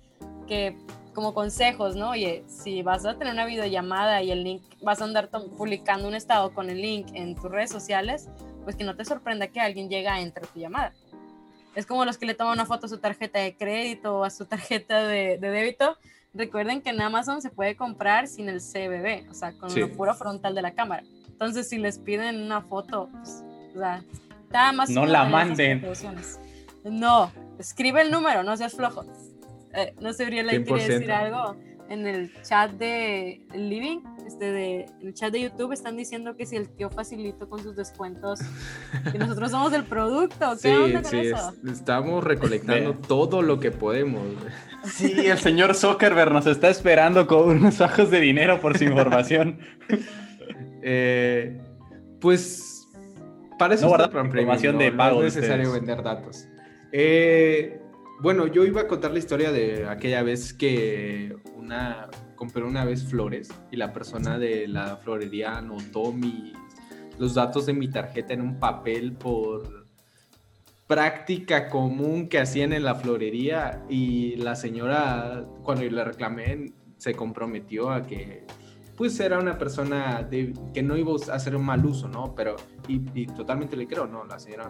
[0.47, 0.77] que
[1.13, 2.12] como consejos, ¿no?
[2.12, 6.15] Oye, si vas a tener una videollamada y el link, vas a andar publicando un
[6.15, 8.29] estado con el link en tus redes sociales,
[8.63, 10.93] pues que no te sorprenda que alguien llegue a entrar a tu llamada.
[11.75, 14.29] Es como los que le toman una foto a su tarjeta de crédito o a
[14.29, 15.97] su tarjeta de, de débito.
[16.33, 19.79] Recuerden que en Amazon se puede comprar sin el CBB, o sea, con sí.
[19.79, 21.03] lo puro frontal de la cámara.
[21.27, 23.43] Entonces, si les piden una foto, pues,
[23.75, 24.03] o sea,
[24.43, 24.89] está más...
[24.89, 25.86] No la manden.
[26.83, 29.05] No, escribe el número, no seas flojo.
[29.73, 31.55] Eh, no sé, Uriel, quiere decir algo.
[31.93, 36.45] En el chat de Living, este de, en el chat de YouTube, están diciendo que
[36.45, 38.39] si el tío facilito con sus descuentos,
[39.12, 40.53] que nosotros somos el producto.
[40.53, 41.53] ¿Qué sí, onda con sí, eso?
[41.65, 44.21] es- estamos recolectando todo lo que podemos.
[44.86, 49.60] Sí, el señor Zuckerberg nos está esperando con unos bajos de dinero por su información.
[50.86, 51.62] Eh,
[52.19, 52.89] pues
[53.58, 55.86] para eso No información no, de no pago es de necesario ustedes.
[55.88, 56.45] vender datos.
[56.91, 57.79] Eh,
[58.23, 62.07] bueno, yo iba a contar la historia de aquella vez que una
[62.38, 66.53] compré una vez flores y la persona de la florería anotó mi,
[67.19, 69.88] los datos de mi tarjeta en un papel por
[70.88, 77.15] práctica común que hacían en la florería y la señora cuando yo le reclamé se
[77.15, 78.45] comprometió a que
[78.95, 82.33] pues era una persona de, que no iba a hacer un mal uso, ¿no?
[82.36, 82.55] Pero,
[82.88, 84.23] y, y totalmente le creo, ¿no?
[84.23, 84.69] La señora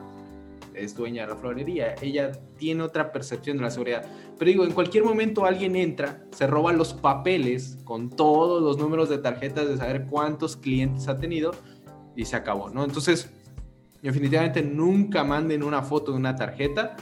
[0.73, 4.05] es dueña de la florería, ella tiene otra percepción de la seguridad.
[4.37, 9.09] Pero digo, en cualquier momento alguien entra, se roba los papeles con todos los números
[9.09, 11.51] de tarjetas de saber cuántos clientes ha tenido
[12.15, 12.83] y se acabó, ¿no?
[12.83, 13.29] Entonces,
[14.01, 16.95] definitivamente nunca manden una foto de una tarjeta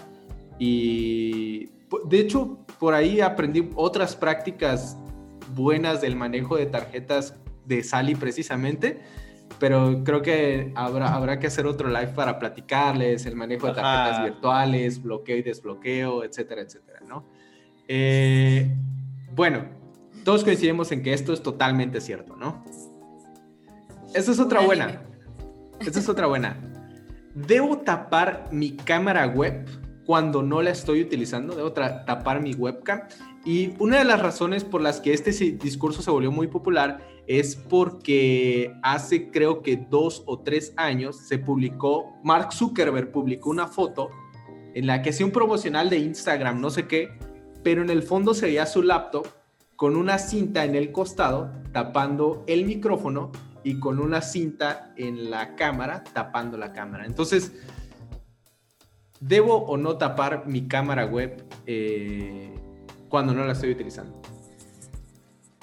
[0.60, 1.69] y
[2.06, 4.97] de hecho por ahí aprendí otras prácticas
[5.56, 9.02] buenas del manejo de tarjetas de Sally precisamente,
[9.59, 14.19] pero creo que habrá, habrá que hacer otro live para platicarles el manejo de tarjetas
[14.19, 14.23] Ajá.
[14.23, 17.25] virtuales, bloqueo y desbloqueo, etcétera, etcétera, ¿no?
[17.87, 18.69] Eh,
[19.33, 19.65] bueno,
[20.23, 22.63] todos coincidimos en que esto es totalmente cierto, ¿no?
[24.13, 25.01] Esta es otra buena.
[25.79, 26.57] Esta es otra buena.
[27.33, 29.65] ¿Debo tapar mi cámara web
[30.12, 31.56] cuando no la estoy utilizando?
[31.56, 33.04] ¿Debo tapar mi webcam?
[33.45, 37.56] Y una de las razones por las que este discurso se volvió muy popular es
[37.56, 44.10] porque hace creo que dos o tres años se publicó, Mark Zuckerberg publicó una foto
[44.74, 47.17] en la que hacía un promocional de Instagram, no sé qué,
[47.63, 49.26] pero en el fondo se veía su laptop
[49.78, 53.32] con una cinta en el costado tapando el micrófono
[53.63, 57.06] y con una cinta en la cámara tapando la cámara.
[57.06, 57.54] Entonces,
[59.21, 62.53] ¿debo o no tapar mi cámara web eh,
[63.07, 64.19] cuando no la estoy utilizando?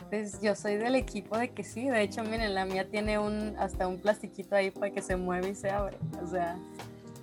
[0.08, 1.86] Pues yo soy del equipo de que sí.
[1.86, 5.50] De hecho, miren, la mía tiene un hasta un plastiquito ahí para que se mueve
[5.50, 5.98] y se abre.
[6.22, 6.56] O sea,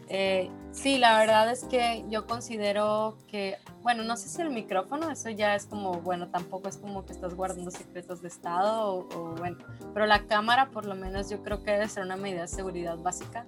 [0.07, 5.09] eh, sí, la verdad es que yo considero que, bueno, no sé si el micrófono,
[5.09, 9.07] eso ya es como, bueno, tampoco es como que estás guardando secretos de estado o,
[9.17, 9.57] o bueno,
[9.95, 12.97] pero la cámara por lo menos yo creo que debe ser una medida de seguridad
[12.97, 13.47] básica.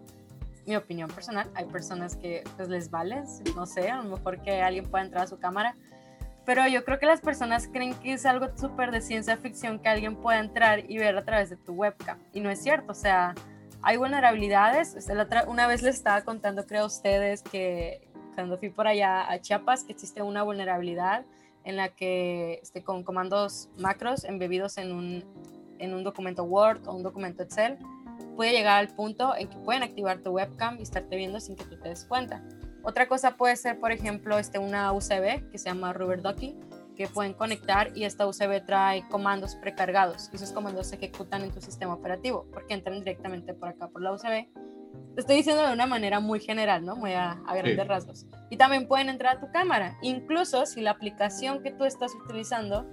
[0.68, 3.24] Mi opinión personal, hay personas que pues les vale,
[3.56, 5.76] no sé, a lo mejor que alguien pueda entrar a su cámara,
[6.46, 9.90] pero yo creo que las personas creen que es algo súper de ciencia ficción que
[9.90, 12.20] alguien pueda entrar y ver a través de tu webcam.
[12.32, 13.34] Y no es cierto, o sea,
[13.82, 14.96] hay vulnerabilidades.
[15.48, 19.92] Una vez les estaba contando, creo ustedes, que cuando fui por allá a Chiapas, que
[19.92, 21.26] existe una vulnerabilidad
[21.66, 25.26] en la que este, con comandos macros embebidos en un,
[25.80, 27.78] en un documento Word o un documento Excel,
[28.38, 31.66] puede llegar al punto en que pueden activar tu webcam y estarte viendo sin que
[31.66, 32.42] tú te des cuenta.
[32.84, 36.56] Otra cosa puede ser, por ejemplo, este, una USB que se llama Rubber Ducky,
[36.96, 40.30] que pueden conectar y esta USB trae comandos precargados.
[40.32, 44.02] Y esos comandos se ejecutan en tu sistema operativo porque entran directamente por acá por
[44.02, 44.48] la USB.
[45.16, 46.96] Lo estoy diciendo de una manera muy general, ¿no?
[46.96, 47.88] Muy a, a grandes Sí.
[47.88, 48.26] rasgos.
[48.52, 49.98] Y también pueden entrar a tu cámara.
[50.02, 52.88] Incluso si la aplicación que tú estás utilizando,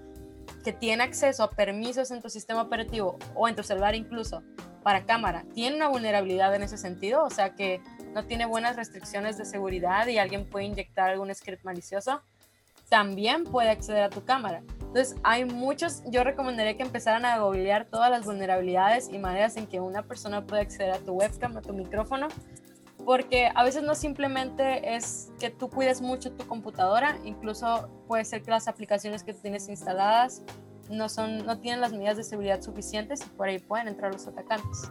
[0.64, 4.42] que tiene acceso a permisos en tu sistema operativo o en tu celular incluso
[4.82, 7.80] para cámara, tiene una vulnerabilidad en ese sentido, o sea que
[8.12, 12.22] no tiene buenas restricciones de seguridad y alguien puede inyectar algún script malicioso,
[12.88, 14.62] también puede acceder a tu cámara.
[14.80, 19.66] Entonces, hay muchos, yo recomendaría que empezaran a googlear todas las vulnerabilidades y maneras en
[19.66, 22.28] que una persona puede acceder a tu webcam, a tu micrófono,
[23.04, 28.42] porque a veces no simplemente es que tú cuides mucho tu computadora, incluso puede ser
[28.42, 30.42] que las aplicaciones que tienes instaladas
[30.90, 34.26] no, son, no tienen las medidas de seguridad suficientes y por ahí pueden entrar los
[34.26, 34.90] atacantes.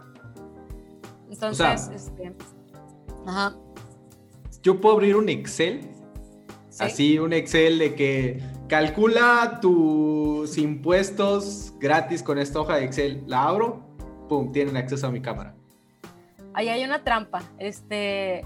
[1.30, 2.34] Entonces, este,
[3.26, 3.56] ajá.
[4.62, 5.90] Yo puedo abrir un Excel,
[6.80, 13.24] así un Excel de que calcula tus impuestos gratis con esta hoja de Excel.
[13.28, 13.84] La abro,
[14.30, 15.53] pum, tienen acceso a mi cámara.
[16.54, 17.42] Ahí hay una trampa.
[17.60, 18.44] Este,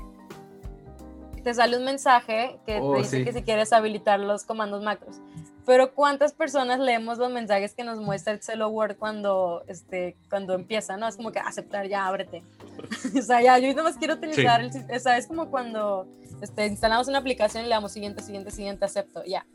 [1.43, 3.24] te sale un mensaje que te Oh, dice sí.
[3.26, 5.17] que si quieres habilitar los comandos macros.
[5.65, 10.54] Pero ¿cuántas personas leemos los mensajes que nos muestra el Hello Word cuando, este, cuando
[10.54, 10.96] empieza?
[10.96, 11.08] ¿no?
[11.10, 12.43] Es como que aceptar, ya, ábrete.
[13.17, 16.08] o sea, ya, yo nomás quiero utilizar el sis- O sea, es como cuando
[16.41, 19.46] este, instalamos una aplicación y le damos siguiente, siguiente, siguiente, acepto, ya.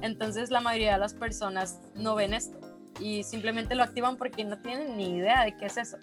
[0.00, 2.58] Entonces la mayoría de las personas no ven esto
[2.98, 5.98] y simplemente lo activan porque no tienen ni idea de qué es eso.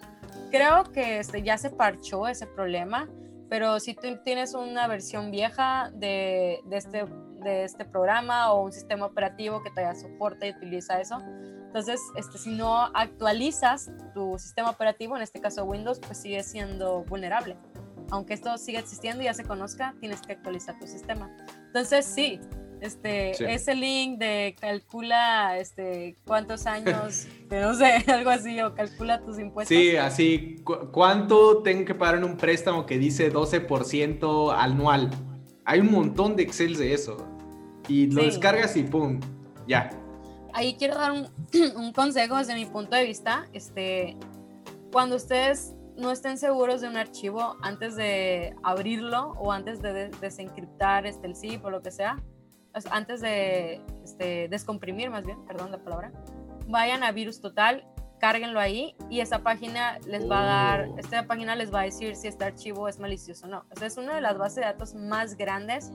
[0.50, 3.08] Creo que este, ya se parchó ese problema,
[3.48, 7.04] pero si tú tienes una versión vieja de, de este,
[7.42, 11.20] de este programa o un sistema operativo que todavía soporta y utiliza eso,
[11.76, 17.04] entonces este, si no actualizas tu sistema operativo, en este caso Windows, pues sigue siendo
[17.04, 17.56] vulnerable.
[18.10, 21.30] Aunque esto siga existiendo y ya se conozca, tienes que actualizar tu sistema.
[21.66, 22.40] Entonces sí,
[22.80, 23.44] este, Sí.
[23.48, 29.38] ese link de calcula este, cuántos años, de no sé, algo así, o calcula tus
[29.38, 29.76] impuestos.
[29.76, 35.10] Sí, así, cu- ¿cuánto tengo que pagar en un préstamo que dice 12% anual?
[35.64, 37.16] Hay un montón de Excel de eso.
[37.88, 38.26] Y lo Sí.
[38.26, 39.20] descargas y pum,
[39.68, 39.90] ya.
[40.52, 41.26] ahí quiero dar un,
[41.76, 43.46] un consejo desde mi punto de vista.
[43.52, 44.16] Este,
[44.90, 50.20] cuando ustedes no estén seguros de un archivo antes de abrirlo o antes de des-
[50.20, 52.22] desencriptar este, el zip o lo que sea,
[52.90, 56.12] antes de este, descomprimir más bien, perdón la palabra,
[56.66, 57.86] vayan a Virus Total,
[58.18, 60.98] cárguenlo ahí y esa página les va a dar, Oh.
[60.98, 63.64] esta página les va a decir si este archivo es malicioso o no.
[63.70, 65.92] O sea, es una de las bases de datos más grandes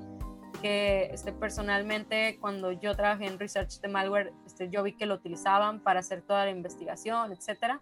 [0.62, 5.16] que este, personalmente cuando yo trabajé en research de malware, este, yo vi que lo
[5.16, 7.82] utilizaban para hacer toda la investigación, etcétera.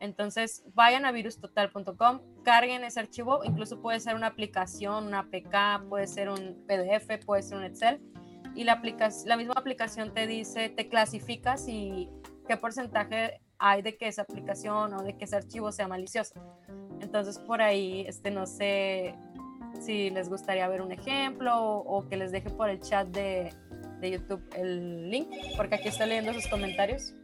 [0.00, 6.06] Entonces, vayan a virustotal.com, carguen ese archivo, incluso puede ser una aplicación, una APK, puede
[6.06, 8.00] ser un PDF, puede ser un Excel,
[8.54, 12.08] y la, aplica- la misma aplicación te dice, te clasifica si
[12.48, 16.34] qué porcentaje hay de que esa aplicación o de que ese archivo sea malicioso.
[17.00, 19.14] Entonces, por ahí, este, no sé
[19.80, 23.50] si les gustaría ver un ejemplo o, o que les deje por el chat de,
[24.00, 27.14] de YouTube el link, porque aquí estoy leyendo sus comentarios.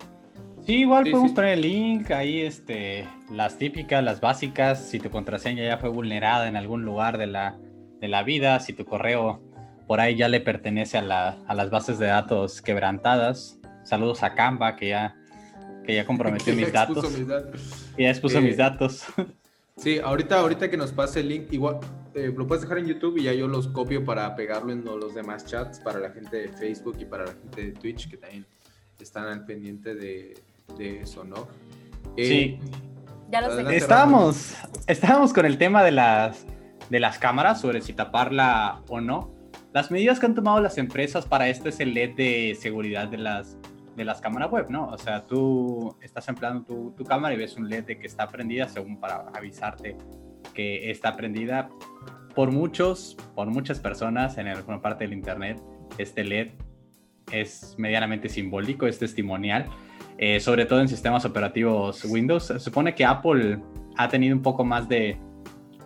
[0.63, 1.35] Sí, igual Sí, podemos sí.
[1.37, 6.49] poner el link, ahí este, las típicas, las básicas, si tu contraseña ya fue vulnerada
[6.49, 7.57] en algún lugar de la,
[8.01, 9.41] de la vida, si tu correo
[9.87, 13.59] por ahí ya le pertenece a, la- a las bases de datos quebrantadas.
[13.85, 15.17] Saludos a Canva que ya,
[15.85, 17.61] que ya comprometió mis Ya datos, mis datos.
[17.97, 19.05] que ya expuso Eh, mis datos.
[19.77, 21.79] Sí, ahorita, ahorita que nos pase el link, igual
[22.15, 25.15] eh, lo puedes dejar en YouTube y ya yo los copio para pegarlo en los
[25.15, 28.47] demás chats para la gente de Facebook y para la gente de Twitch que también
[28.99, 30.33] están al pendiente de,
[30.79, 31.47] de eso, ¿no?
[32.17, 32.59] Eh, Sí.
[33.31, 33.77] Ya lo sé.
[33.77, 34.55] Estábamos,
[34.87, 36.47] estábamos con el tema de las,
[36.89, 39.36] de las cámaras, sobre si taparla o no.
[39.77, 43.19] Las medidas que han tomado las empresas para esto es el LED de seguridad de
[43.19, 43.59] las,
[43.95, 44.89] de las cámaras web, ¿no?
[44.89, 48.27] O sea, tú estás empleando tu, tu cámara y ves un LED de que está
[48.27, 49.99] prendida según para avisarte
[50.55, 51.69] que está prendida.
[52.35, 55.61] Por muchos, por muchas personas en alguna parte del internet,
[55.99, 56.53] este LED
[57.31, 59.67] es medianamente simbólico, es testimonial
[60.17, 62.47] eh, sobre todo en sistemas operativos Windows.
[62.47, 63.61] Se supone que Apple
[63.99, 65.19] ha tenido un poco más de,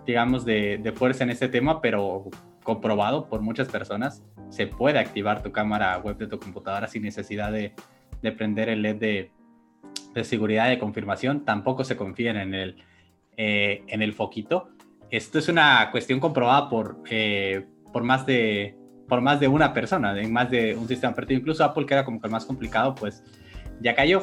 [0.07, 2.31] digamos, de, de fuerza en este tema, pero
[2.63, 7.53] comprobado por muchas personas, se puede activar tu cámara web de tu computadora sin necesidad
[7.53, 7.75] de,
[8.23, 9.31] de prender el LED de,
[10.15, 11.45] de seguridad de confirmación.
[11.45, 12.77] Tampoco se confíen en el,
[13.37, 14.71] eh, en el foquito.
[15.11, 18.77] Esto es una cuestión comprobada por, eh, por más de
[19.09, 21.41] por más de una persona, en más de un sistema operativo.
[21.41, 23.25] Incluso Apple, que era como que el más complicado, pues
[23.81, 24.23] ya cayó.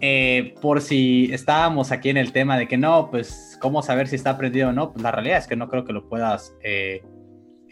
[0.00, 4.14] Eh, por si estábamos aquí en el tema de que no, pues, ¿cómo saber si
[4.14, 4.92] está prendido o no?
[4.92, 7.02] Pues la realidad es que no creo que lo puedas eh,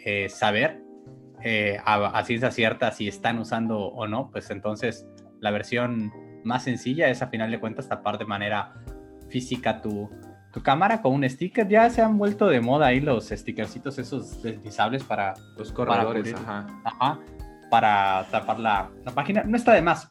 [0.05, 0.83] eh, saber
[1.43, 4.31] eh, a, a ciencia cierta si están usando o no.
[4.31, 5.07] Pues entonces
[5.41, 6.13] la versión
[6.45, 8.75] más sencilla es a final de cuentas tapar de manera
[9.29, 10.11] física tu,
[10.53, 11.69] tu cámara con un sticker.
[11.69, 16.37] Ya se han vuelto de moda ahí los stickercitos esos deslizables para Los corredores, cubrir.
[16.37, 16.67] ajá.
[16.85, 17.21] Ajá,
[17.71, 19.43] para tapar la, la página.
[19.45, 20.11] No está de más.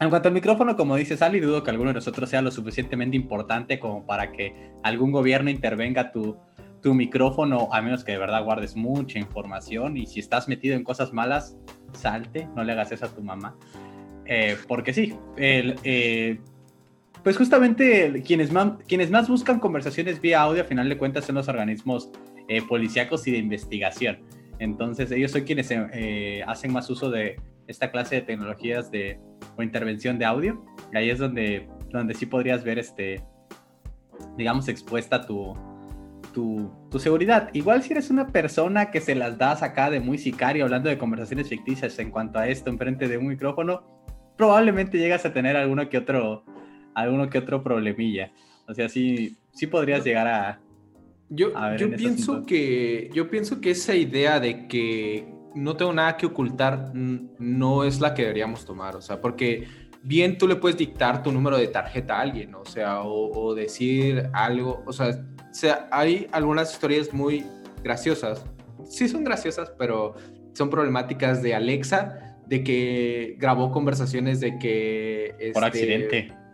[0.00, 3.16] En cuanto al micrófono, como dice Sally, dudo que alguno de nosotros sea lo suficientemente
[3.16, 6.36] importante como para que algún gobierno intervenga tu,
[6.84, 10.84] tu micrófono, a menos que de verdad guardes mucha información y si estás metido en
[10.84, 11.56] cosas malas,
[11.94, 13.56] salte, no le hagas eso a tu mamá.
[14.26, 16.38] Eh, porque sí, el, eh,
[17.22, 21.36] pues justamente quienes más, quienes más buscan conversaciones vía audio, a final de cuentas, son
[21.36, 22.10] los organismos
[22.48, 24.18] eh, policíacos y de investigación.
[24.58, 29.18] Entonces ellos son quienes eh, hacen más uso de esta clase de tecnologías de,
[29.56, 30.62] o intervención de audio.
[30.92, 33.22] Y ahí es donde, donde sí podrías ver, este,
[34.36, 35.56] digamos, expuesta tu,
[36.34, 37.48] tu, tu, seguridad.
[37.54, 40.98] Igual si eres una persona que se las das acá de muy sicario hablando de
[40.98, 43.82] conversaciones ficticias en cuanto a esto enfrente de un micrófono,
[44.36, 46.44] probablemente llegas a tener alguno que otro,
[46.94, 48.32] alguno que otro problemilla.
[48.68, 50.60] O sea, sí, sí podrías llegar a...
[51.30, 56.26] Yo, yo pienso que, yo pienso que esa idea de que no tengo nada que
[56.26, 59.66] ocultar no es la que deberíamos tomar, o sea, porque
[60.02, 64.28] bien tú le puedes dictar tu número de tarjeta a alguien, o sea, o, decir
[64.32, 67.44] algo, o sea, o sea, hay algunas historias muy
[67.82, 68.44] graciosas,
[68.88, 70.14] sí son graciosas, pero
[70.52, 75.52] son problemáticas de Alexa, de que grabó conversaciones de que...
[75.54, 76.44] Por este, accidente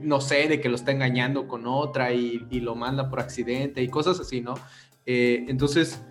[0.00, 3.88] no sé, de que lo está engañando con otra y, lo manda por accidente y
[3.88, 4.54] cosas así, ¿no?
[5.06, 6.02] Eh, entonces,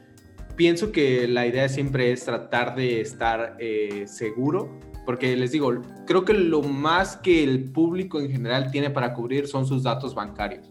[0.56, 5.72] pienso que la idea siempre es tratar de estar eh, seguro, porque les digo,
[6.08, 10.16] creo que lo más que el público en general tiene para cubrir son sus datos
[10.16, 10.68] bancarios.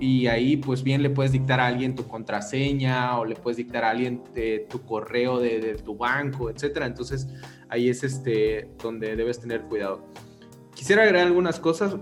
[0.00, 3.84] Y ahí, pues bien, le puedes dictar a alguien tu contraseña o le puedes dictar
[3.84, 4.22] a alguien
[4.70, 6.86] tu correo de, de, tu banco, etcétera.
[6.86, 7.28] Entonces,
[7.68, 10.04] ahí es este donde debes tener cuidado.
[10.74, 11.96] Quisiera agregar algunas cosas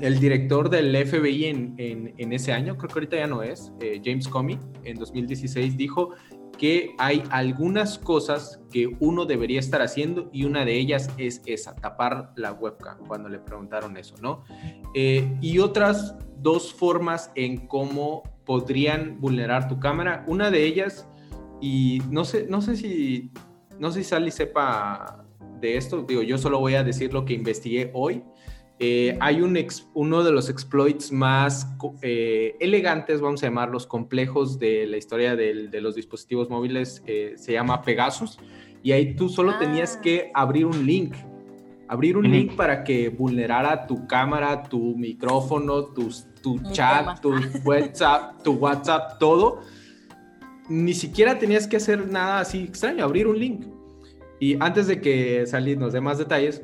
[0.00, 4.28] el director del FBI en, ese año, creo que ahorita ya no es, eh, James
[4.28, 6.10] Comey, en 2016 dijo
[6.58, 11.74] que hay algunas cosas que uno debería estar haciendo y una de ellas es esa,
[11.76, 14.44] tapar la webcam, cuando le preguntaron eso, ¿no?
[14.94, 16.16] Eh, y otras
[16.46, 21.08] dos formas en cómo podrían vulnerar tu cámara, una de ellas,
[21.60, 23.32] y no sé, no sé si,
[23.80, 25.26] no sé si Sally sepa
[25.60, 28.22] de esto, digo, yo solo voy a decir lo que investigué hoy,
[28.78, 29.58] eh, hay un
[29.94, 31.66] uno de los exploits más
[32.02, 37.54] eh, elegantes, vamos a llamarlos complejos, de la historia de los dispositivos móviles, eh, se
[37.54, 38.38] llama Pegasus,
[38.84, 40.00] y ahí tú solo tenías ah.
[40.00, 41.16] que abrir un link,
[41.88, 46.10] abrir un link para que vulnerara tu cámara, tu micrófono, tu
[46.72, 47.32] chat, tu
[47.64, 49.60] WhatsApp, tu WhatsApp, todo.
[50.68, 53.66] Ni siquiera tenías que hacer nada así extraño, abrir un link.
[54.40, 56.62] Y antes de que Salid nos dé más detalles,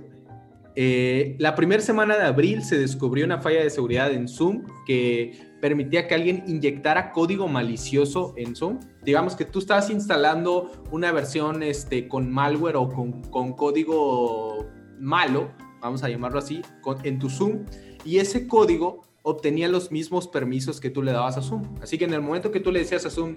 [0.74, 5.52] eh, la primera semana de abril se descubrió una falla de seguridad en Zoom que
[5.60, 8.80] permitía que alguien inyectara código malicioso en Zoom.
[9.04, 14.66] Digamos que tú estabas instalando una versión este, con malware o con, código
[15.03, 15.50] malo,
[15.80, 16.62] vamos a llamarlo así,
[17.03, 17.66] en tu Zoom,
[18.05, 21.62] y ese código obtenía los mismos permisos que tú le dabas a Zoom.
[21.82, 23.36] Así que en el momento que tú le decías a Zoom,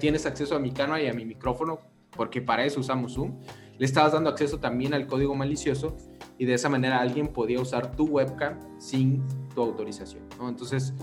[0.00, 1.78] tienes acceso a mi cámara y a mi micrófono,
[2.10, 3.38] porque para eso usamos Zoom,
[3.78, 5.96] le estabas dando acceso también al código malicioso
[6.38, 9.22] y de esa manera alguien podía usar tu webcam sin
[9.54, 10.22] tu autorización.
[10.40, 10.94] Entonces,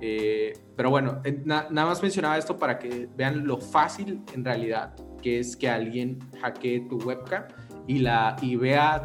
[0.00, 4.94] eh, pero bueno, eh, nada más mencionaba esto para que vean lo fácil en realidad
[5.22, 7.44] que es que alguien hackee tu webcam
[7.86, 9.04] y, la, y vea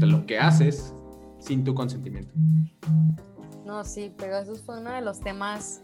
[0.00, 0.94] lo que haces
[1.38, 2.32] sin tu consentimiento.
[3.64, 5.82] No, sí, Pegasus fue uno de los temas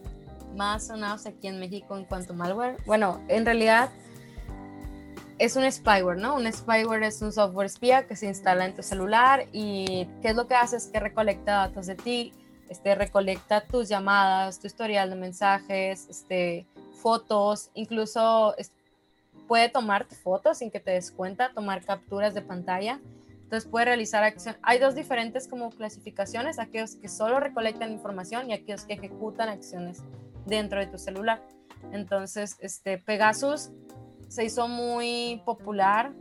[0.56, 2.76] más sonados aquí en México en cuanto a malware.
[2.86, 3.90] Bueno, en realidad
[5.38, 6.36] es un spyware, ¿no?
[6.36, 10.36] Un spyware es un software espía que se instala en tu celular y ¿qué es
[10.36, 10.76] lo que hace?
[10.76, 12.32] Es que recolecta datos de ti,
[12.68, 16.66] este, recolecta tus llamadas, tu historial de mensajes, este,
[17.00, 18.54] fotos, incluso
[19.48, 23.00] puede tomar fotos sin que te des cuenta, tomar capturas de pantalla.
[23.50, 24.60] Entonces puede realizar acciones.
[24.62, 30.04] Hay dos diferentes como clasificaciones, aquellos que solo recolectan información y aquellos que ejecutan acciones
[30.46, 31.42] dentro de tu celular.
[31.90, 33.72] Entonces, este, Pegasus
[34.28, 36.12] se hizo muy popular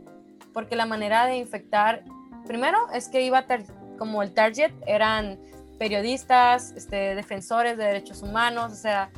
[0.52, 2.02] porque la manera de infectar,
[2.48, 3.46] primero es que iba
[3.96, 5.38] como el target eran
[5.78, 9.12] periodistas, este, defensores de derechos humanos, o sea,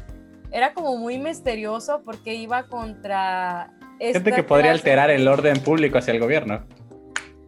[0.50, 3.70] era como muy misterioso porque iba contra...
[3.98, 6.66] Gente que podría alterar el orden público hacia el gobierno.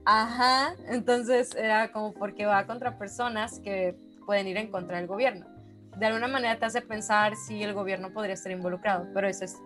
[0.04, 3.96] Ajá, entonces era como porque va contra personas que
[4.26, 5.46] pueden ir en contra del gobierno.
[5.96, 9.56] De alguna manera te hace pensar si el gobierno podría estar involucrado, pero eso es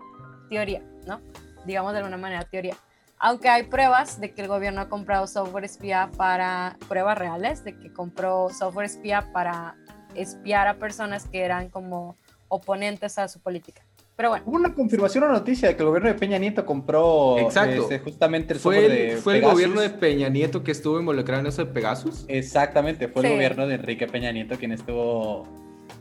[0.48, 1.20] teoría, ¿no?
[1.68, 2.76] digamos de alguna manera, teoría.
[3.18, 7.76] Aunque hay pruebas de que el gobierno ha comprado software espía para pruebas reales, de
[7.78, 9.76] que compró software espía para
[10.14, 12.16] espiar a personas que eran como
[12.48, 13.82] oponentes a su política.
[14.18, 14.44] Pero bueno.
[14.48, 17.82] Hubo una confirmación o noticia de que el gobierno de Peña Nieto compró Exacto.
[17.82, 21.46] Este, justamente el software de ¿Fue el gobierno de Peña Nieto que estuvo involucrado en
[21.46, 22.24] eso de Pegasus?
[22.26, 25.46] Exactamente, fue el gobierno de Enrique Peña Nieto quien estuvo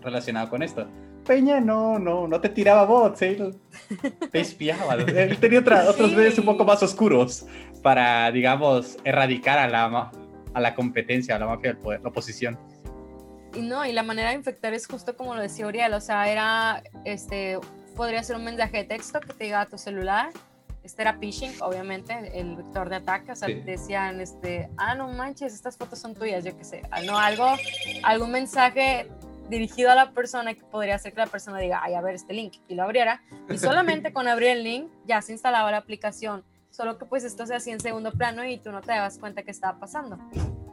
[0.01, 0.87] relacionado con esto.
[1.27, 3.55] Peña no, no, no te tiraba bots, él
[4.31, 4.95] te espiaba.
[4.95, 7.45] Él tenía otros medios un poco más oscuros
[7.83, 10.11] para, digamos, erradicar a la,
[10.55, 12.57] a la competencia, a la mafia del poder, la oposición.
[13.53, 16.31] Y no, y la manera de infectar es justo como lo decía Uriel, o sea,
[16.31, 17.59] era, este,
[17.97, 20.29] podría ser un mensaje de texto que te llega a tu celular,
[20.83, 25.53] este era phishing, obviamente, el vector de ataque, o sea, decían, este, ah, no manches,
[25.53, 27.47] estas fotos son tuyas, yo qué sé, ah, no, algo,
[28.03, 29.09] algún mensaje
[29.49, 32.33] dirigido a la persona que podría ser que la persona diga, ay, a ver este
[32.33, 36.45] link, y lo abriera, y solamente con abrir el link ya se instalaba la aplicación,
[36.69, 39.41] solo que pues esto se hacía en segundo plano y tú no te dabas cuenta
[39.41, 40.17] que estaba pasando.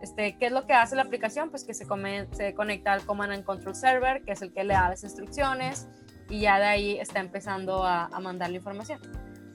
[0.03, 1.49] Este, ¿Qué es lo que hace la aplicación?
[1.49, 1.87] Pues que se,
[2.33, 5.89] se conecta al Command and Control Server, que es el que le da las instrucciones,
[6.29, 9.01] y ya de ahí está empezando a, a mandar la información.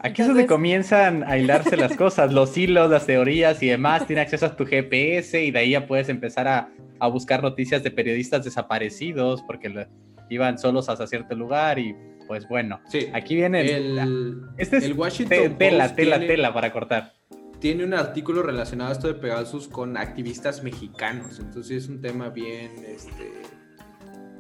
[0.02, 4.08] Aquí es donde comienzan a hilarse las cosas, los hilos, las teorías y demás.
[4.08, 7.84] Tiene acceso a tu GPS y de ahí ya puedes empezar a, a buscar noticias
[7.84, 9.88] de periodistas desaparecidos porque
[10.30, 11.96] iban solos hasta cierto lugar y
[12.28, 12.80] pues bueno.
[12.88, 17.14] Sí, aquí viene el, este es el Washington tela, tela, tela para cortar.
[17.60, 22.30] Tiene un artículo relacionado a esto de Pegasus con activistas mexicanos, entonces es un tema
[22.30, 23.34] bien, este,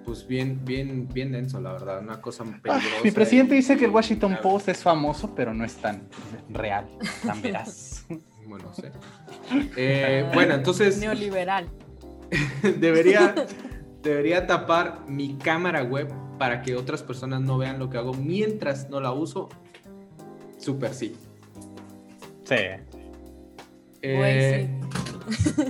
[0.09, 3.03] pues bien, bien, bien denso, la verdad, una cosa ah, peligrosa.
[3.03, 6.01] mi presidente dice que el Washington Post es famoso, pero no es tan
[6.49, 6.89] real,
[7.23, 8.07] tan veraz.
[8.47, 8.91] bueno, sé.
[9.77, 10.97] Eh, bueno, entonces...
[10.97, 11.69] Neoliberal.
[12.79, 13.35] debería,
[14.01, 18.89] debería tapar mi cámara web para que otras personas no vean lo que hago mientras
[18.89, 19.47] no la uso.
[20.57, 21.15] Súper sí.
[22.45, 22.55] Sí.
[24.01, 24.69] Eh,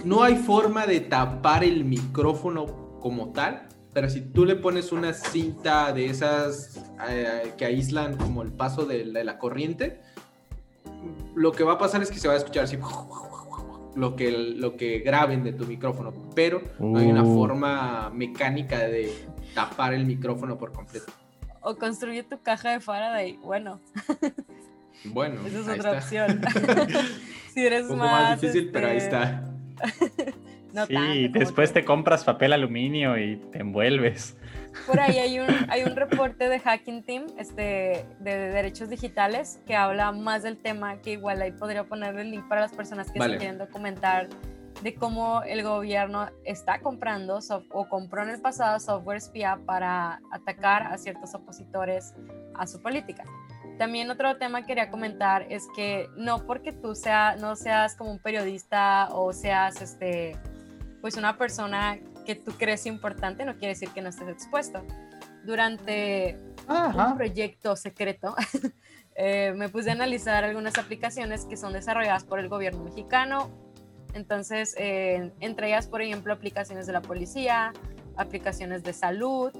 [0.05, 3.68] no hay forma de tapar el micrófono como tal
[4.00, 8.86] pero si tú le pones una cinta de esas eh, que aíslan como el paso
[8.86, 10.00] de la, corriente,
[11.36, 12.78] lo que va a pasar es que se va a escuchar así
[13.97, 17.36] lo que, lo que graben de tu micrófono, pero no hay una uh.
[17.36, 19.14] forma mecánica de
[19.54, 21.12] tapar el micrófono por completo.
[21.60, 23.82] O construir tu caja de Faraday, bueno.
[25.04, 26.39] Bueno, esa es otra opción.
[27.54, 29.18] si eres Un poco más, difícil, pero ahí este,
[30.74, 30.86] está.
[30.88, 34.38] sí, después te compras papel aluminio y te envuelves.
[34.86, 39.76] Por ahí hay un, hay un reporte de Hacking Team este, de, derechos digitales que
[39.76, 43.20] habla más del tema, que igual ahí podría poner el link para las personas que
[43.20, 44.30] se quieren documentar
[44.84, 47.39] de cómo el gobierno está comprando
[47.72, 52.13] o compró en el pasado software espía para atacar a ciertos opositores
[52.53, 53.24] a su política.
[53.78, 58.11] También otro tema que quería comentar es que no porque tú sea, no seas como
[58.11, 60.38] un periodista o seas este,
[61.02, 64.84] pues una persona que tú crees importante, no quiere decir que no estés expuesto.
[65.45, 66.38] Durante
[66.68, 68.36] un proyecto secreto,
[69.16, 73.50] eh, me puse a analizar algunas aplicaciones que son desarrolladas por el gobierno mexicano.
[74.14, 77.74] Entonces, eh, entre ellas, por ejemplo, aplicaciones de la policía,
[78.18, 79.52] aplicaciones de salud,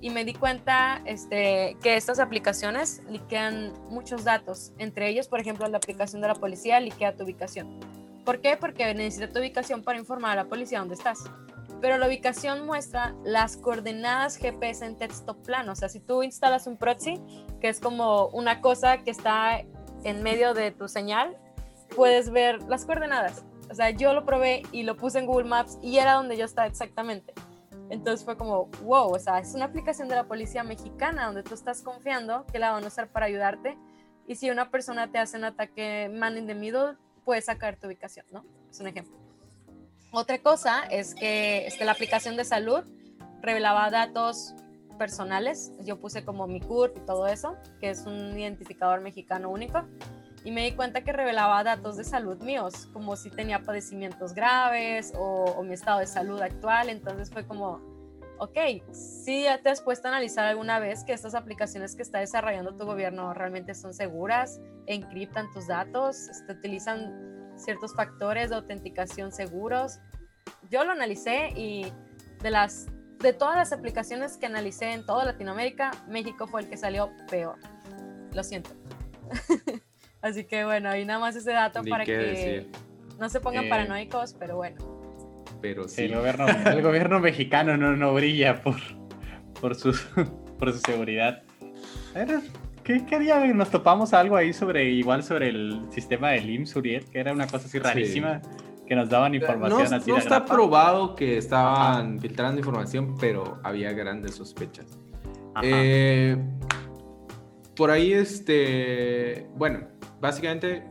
[0.00, 4.72] y me di cuenta este, que estas aplicaciones liquean muchos datos.
[4.78, 7.80] Entre ellos, por ejemplo, la aplicación de la policía liquea tu ubicación.
[8.26, 8.56] ¿Por qué?
[8.56, 11.20] Porque necesita tu ubicación para informar a la policía dónde estás.
[11.80, 15.72] Pero la ubicación muestra las coordenadas GPS en texto plano.
[15.72, 17.22] O sea, si tú instalas un proxy,
[17.60, 19.60] que es como una cosa que está
[20.02, 21.38] en medio de tu señal,
[21.94, 23.44] puedes ver las coordenadas.
[23.70, 26.46] O sea, yo lo probé y lo puse en Google Maps y era donde yo
[26.46, 27.32] estaba exactamente.
[27.90, 31.54] Entonces fue como, wow, o sea, es una aplicación de la policía mexicana donde tú
[31.54, 33.78] estás confiando que la van a usar para ayudarte.
[34.26, 36.96] Y si una persona te hace un ataque man in the middle,
[37.26, 38.46] puedes sacar tu ubicación, ¿no?
[38.70, 39.18] Es un ejemplo.
[40.12, 42.84] Otra cosa es que este, la aplicación de salud
[43.42, 44.54] revelaba datos
[44.96, 45.72] personales.
[45.84, 49.84] Yo puse como mi CURP y todo eso, que es un identificador mexicano único.
[50.44, 55.12] Y me di cuenta que revelaba datos de salud míos, como si tenía padecimientos graves
[55.16, 56.88] o, o mi estado de salud actual.
[56.88, 57.95] Entonces fue como,
[58.38, 58.58] ok,
[58.92, 62.74] si ya te has puesto a analizar alguna vez que estas aplicaciones que está desarrollando
[62.76, 70.00] tu gobierno realmente son seguras, encriptan tus datos, este, utilizan ciertos factores de autenticación seguros.
[70.70, 71.92] Yo lo analicé y
[72.42, 72.86] de las
[73.18, 77.56] de todas las aplicaciones que analicé en toda Latinoamérica, México fue el que salió peor.
[78.34, 78.70] Lo siento.
[80.20, 82.70] Así que bueno, ahí nada más ese dato para que
[83.18, 84.95] no se pongan eh, paranoicos, pero bueno
[85.66, 86.02] pero sí.
[86.02, 88.76] El gobierno, el gobierno mexicano no, no brilla por,
[89.60, 89.92] por, su,
[90.58, 91.42] por su seguridad.
[92.84, 97.04] ¿Qué, ¿Qué, día nos topamos algo ahí sobre, igual sobre el sistema del IMSS, Uriel?
[97.06, 98.40] Que era una cosa así rarísima.
[98.86, 100.10] Que nos daban información no, así.
[100.12, 104.86] No está probado que estaban filtrando información, pero había grandes sospechas.
[105.64, 106.36] Eh,
[107.74, 109.48] por ahí, este.
[109.56, 109.80] Bueno,
[110.20, 110.84] básicamente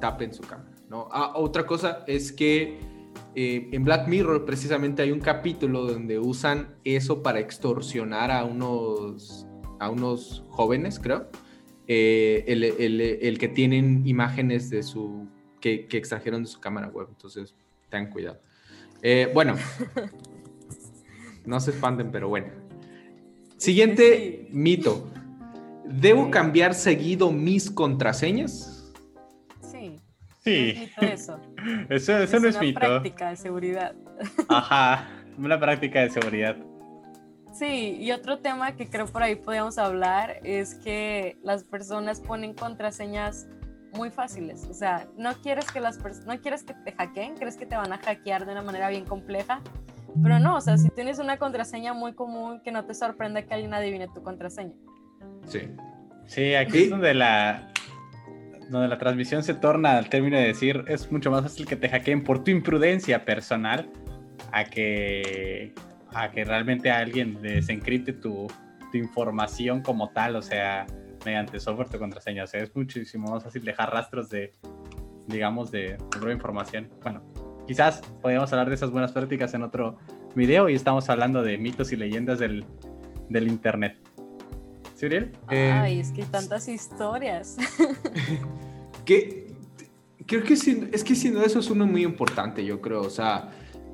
[0.00, 0.70] tapen su cámara.
[0.88, 1.08] ¿no?
[1.10, 2.93] Ah, otra cosa es que
[3.36, 9.46] eh, en Black Mirror precisamente hay un capítulo donde usan eso para extorsionar a unos,
[9.80, 11.28] a unos jóvenes, creo.
[11.86, 15.28] Eh, el, que tienen imágenes de su
[15.60, 17.08] que, que, extrajeron de su cámara web.
[17.10, 17.54] Entonces,
[17.90, 18.40] tengan cuidado.
[19.02, 19.54] Eh, bueno,
[21.44, 22.48] no se expanden, pero bueno.
[23.56, 25.10] Siguiente mito.
[25.84, 28.73] ¿Debo cambiar seguido mis contraseñas?
[30.44, 30.90] Sí.
[31.00, 31.40] No es eso.
[31.88, 32.80] Eso, eso no es una mito.
[32.80, 33.94] práctica de seguridad.
[34.48, 36.56] Ajá, una práctica de seguridad.
[37.52, 42.52] Sí, y otro tema que creo por ahí podríamos hablar es que las personas ponen
[42.52, 43.46] contraseñas
[43.92, 44.66] muy fáciles.
[44.68, 47.92] O sea, no quieres que las no quieres que te hackeen, crees que te van
[47.92, 49.60] a hackear de una manera bien compleja,
[50.20, 53.54] pero no, o sea, si tienes una contraseña muy común, que no te sorprenda que
[53.54, 54.74] alguien adivine tu contraseña.
[55.46, 55.70] Sí.
[56.26, 56.84] Sí, aquí Sí.
[56.84, 57.68] es donde la,
[58.68, 61.88] donde la transmisión se torna al término de decir es mucho más fácil que te
[61.88, 63.90] hackeen por tu imprudencia personal
[64.52, 65.72] a que,
[66.12, 68.46] a que realmente alguien desencripte tu,
[68.92, 70.86] tu información como tal, o sea,
[71.24, 72.44] mediante software tu contraseña.
[72.44, 74.52] O sea, es muchísimo más fácil dejar rastros de,
[75.26, 76.90] digamos, de, de información.
[77.02, 77.22] Bueno,
[77.66, 79.98] quizás podríamos hablar de esas buenas prácticas en otro
[80.34, 82.64] video y estamos hablando de mitos y leyendas del,
[83.28, 83.98] del Internet.
[85.04, 85.32] ¿Sí, Uriel?
[85.50, 87.56] Eh, Ay, es que hay tantas historias.
[89.04, 89.48] Que
[90.26, 93.02] creo que sin- es que sin duda eso es uno muy importante, yo creo.
[93.02, 93.50] O sea,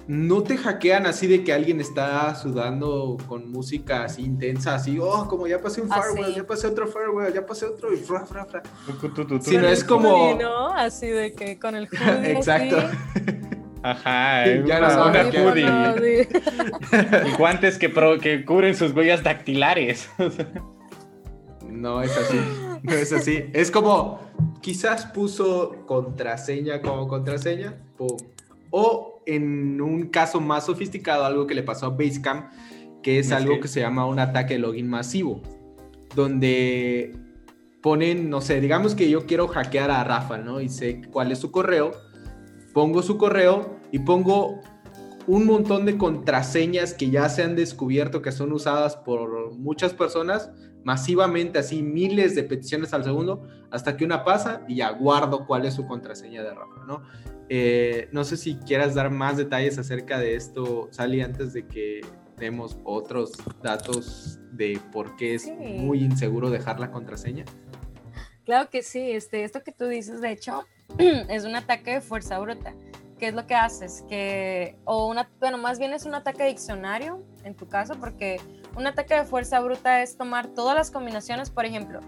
[0.07, 5.27] no te hackean así de que alguien está sudando con música así intensa, así, oh,
[5.27, 6.37] como ya pasé un Ah, firewall, sí.
[6.37, 8.63] ya pasé otro firewall, ya pasé otro y fra, fra, fra.
[8.87, 9.35] No tu.
[9.67, 10.73] es como- ¿no?
[10.75, 12.77] Así de que con el hoodie Exacto.
[12.79, 12.97] así.
[13.83, 15.67] Ajá, Sí, una, ya no una qué hoodie.
[15.67, 16.97] Audífonos, sí.
[17.27, 20.09] Y guantes que, pro- que cubren sus huellas dactilares.
[21.81, 22.37] No es así,
[22.83, 23.45] no es así.
[23.55, 24.21] Es como,
[24.61, 28.19] quizás puso contraseña como contraseña, pum.
[28.71, 32.53] o en un caso más sofisticado, algo que le pasó a Basecamp,
[33.03, 35.41] que es algo que se llama un ataque de login masivo,
[36.15, 37.15] donde
[37.81, 40.61] ponen, no sé, digamos que yo quiero hackear a Rafa, ¿no?
[40.61, 41.93] Y sé cuál es su correo,
[42.75, 44.61] pongo su correo y pongo
[45.27, 50.51] un montón de contraseñas que ya se han descubierto que son usadas por muchas personas
[50.85, 55.65] masivamente, así miles de peticiones al segundo, hasta que una pasa y ya guardo cuál
[55.67, 57.03] es su contraseña de Rafa, ¿no?
[57.49, 62.01] Eh, no sé si quieras dar más detalles acerca de esto, Sally, antes de que
[62.37, 65.53] demos otros datos de por qué es Sí.
[65.53, 67.45] muy inseguro dejar la contraseña.
[68.45, 70.65] Claro que sí, este, esto que tú dices, de hecho,
[71.29, 72.75] es un ataque de fuerza bruta.
[73.19, 74.03] ¿Qué es lo que haces?
[74.09, 78.41] Que, o una, bueno, más bien es un ataque de diccionario, en tu caso, porque
[78.77, 82.01] un ataque de fuerza bruta es tomar todas las combinaciones, por ejemplo,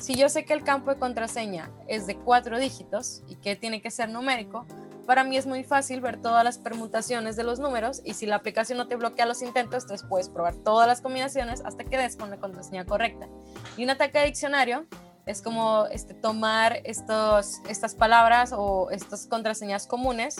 [0.00, 3.80] si yo sé que el campo de contraseña es de cuatro dígitos y que tiene
[3.80, 4.66] que ser numérico,
[5.06, 8.36] para mí es muy fácil ver todas las permutaciones de los números y si la
[8.36, 12.16] aplicación no te bloquea los intentos, entonces puedes probar todas las combinaciones hasta que des
[12.16, 13.28] con la contraseña correcta.
[13.76, 14.86] Y un ataque de diccionario
[15.26, 20.36] es como este, tomar estos, estas palabras o estas contraseñas comunes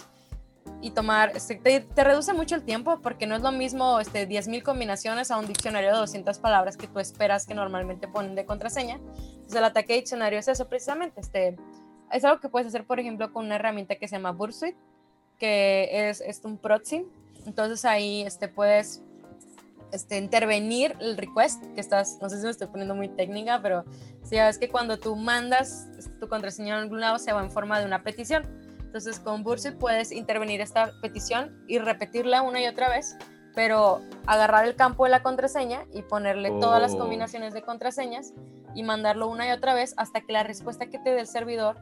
[0.84, 4.28] y tomar, este, te, te reduce mucho el tiempo porque no es lo mismo este,
[4.28, 8.44] 10.000 combinaciones a un diccionario de 200 palabras que tú esperas que normalmente ponen de
[8.44, 8.96] contraseña.
[8.96, 11.22] Entonces el ataque de diccionario es eso precisamente.
[11.22, 11.56] Este,
[12.12, 14.76] es algo que puedes hacer, por ejemplo, con una herramienta que se llama Bursuit,
[15.38, 17.06] que es, es un proxy.
[17.46, 19.02] Entonces ahí este, puedes
[19.90, 23.86] este, intervenir el request, que estás, no sé si me estoy poniendo muy técnica, pero
[24.22, 25.88] si ya ves que cuando tú mandas
[26.20, 28.63] tu contraseña a algún lado se va en forma de una petición.
[28.94, 33.16] Entonces con Bursuit puedes intervenir esta petición y repetirla una y otra vez,
[33.52, 36.98] pero agarrar el campo de la contraseña y ponerle todas las Oh.
[36.98, 38.32] combinaciones de contraseñas
[38.72, 41.76] y mandarlo una y otra vez hasta que la respuesta que te dé el servidor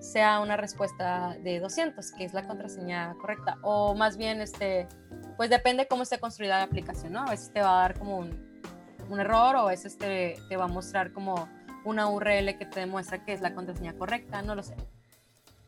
[0.00, 3.58] sea una respuesta de 200, que es la contraseña correcta.
[3.60, 4.88] O más bien, este,
[5.36, 7.24] pues depende cómo esté construida la aplicación, ¿no?
[7.24, 8.62] A veces te va a dar como un,
[9.10, 11.46] un error o a veces te, te va a mostrar como
[11.84, 14.74] una URL que te demuestra que es la contraseña correcta, no lo sé.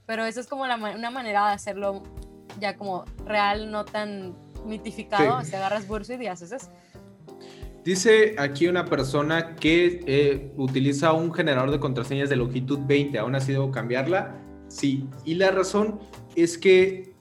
[0.07, 2.02] Pero eso es como la una manera de hacerlo
[2.61, 4.34] ya como real, no tan
[4.64, 5.40] mitificado.
[5.42, 5.50] Sí.
[5.50, 6.70] Si agarras Bursuit y haces eso.
[7.84, 13.18] Dice aquí una persona que eh, utiliza un generador de contraseñas de longitud 20.
[13.18, 14.34] ¿Aún así debo cambiarla?
[14.68, 15.09] Sí.
[15.24, 16.00] Y la razón
[16.34, 17.14] es que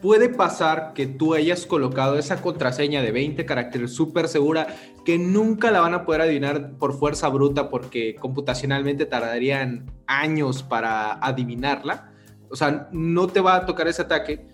[0.00, 4.68] puede pasar que tú hayas colocado esa contraseña de 20 caracteres súper segura
[5.04, 11.12] que nunca la van a poder adivinar por fuerza bruta porque computacionalmente tardarían años para
[11.12, 12.09] adivinarla.
[12.50, 14.46] O sea, no te va a tocar ese ataque,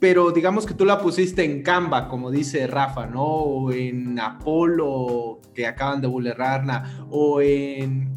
[0.00, 3.24] pero digamos que tú la pusiste en Canva, como dice Rafa, ¿no?
[3.24, 8.14] O en Apollo, que acaban de vulnerarla, o en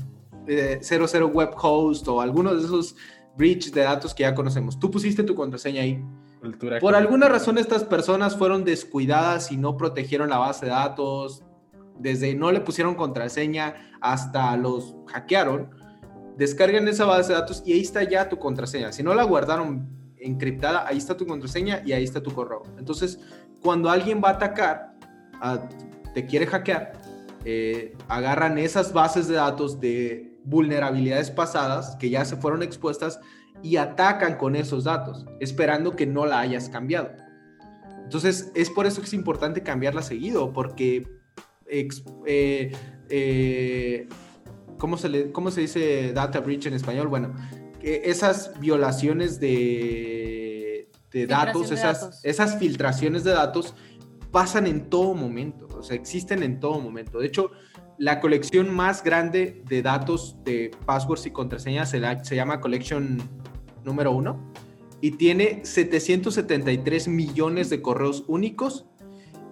[0.47, 2.95] eh, 00 Web Host, o alguno de esos
[3.37, 4.79] breach de datos que ya conocemos.
[4.79, 6.03] Tú pusiste tu contraseña ahí.
[6.39, 11.43] Cultura Por alguna razón estas personas fueron descuidadas y no protegieron la base de datos,
[11.99, 15.69] desde no le pusieron contraseña hasta los hackearon,
[16.41, 18.91] descargan esa base de datos y ahí está ya tu contraseña.
[18.91, 19.87] Si no la guardaron
[20.17, 22.63] encriptada, ahí está tu contraseña y ahí está tu correo.
[22.79, 23.19] Entonces,
[23.61, 24.95] cuando alguien va a atacar,
[25.39, 25.69] a-
[26.15, 26.93] te quiere hackear,
[27.45, 33.19] eh, agarran esas bases de datos de vulnerabilidades pasadas que ya se fueron expuestas
[33.61, 37.11] y atacan con esos datos, esperando que no la hayas cambiado.
[38.03, 41.07] Entonces, es por eso que es importante cambiarla seguido, porque,
[41.67, 42.71] eh,
[43.09, 44.07] eh,
[44.81, 47.07] ¿cómo, se le, ¿cómo se dice data breach en español?
[47.07, 47.35] Bueno,
[47.79, 53.75] que esas violaciones de, de datos, esas, esas filtraciones de datos
[54.31, 57.19] pasan en todo momento, o sea, existen en todo momento.
[57.19, 57.51] De hecho,
[57.99, 63.21] la colección más grande de datos de passwords y contraseñas se, se llama Collection
[63.83, 64.51] número uno
[64.99, 68.87] y tiene 773 millones de correos únicos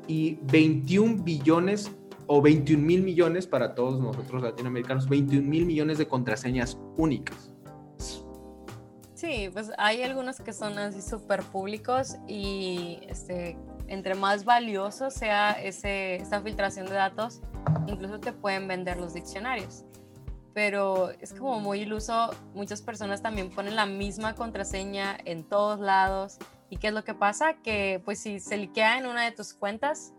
[0.08, 1.92] y 21 billones
[2.32, 7.52] o 21 mil millones para todos nosotros latinoamericanos, 21 mil millones de contraseñas únicas.
[9.16, 13.58] Sí, pues hay algunos que son así súper públicos y este,
[13.88, 17.42] entre más valioso sea ese, esa filtración de datos,
[17.88, 19.84] incluso te pueden vender los diccionarios
[20.52, 22.32] pero es como muy iluso.
[22.54, 26.38] Muchas personas también ponen la misma contraseña en todos lados.
[26.70, 27.54] ¿Y qué es lo que pasa?
[27.64, 30.12] Que pues si se liquea en una de tus cuentas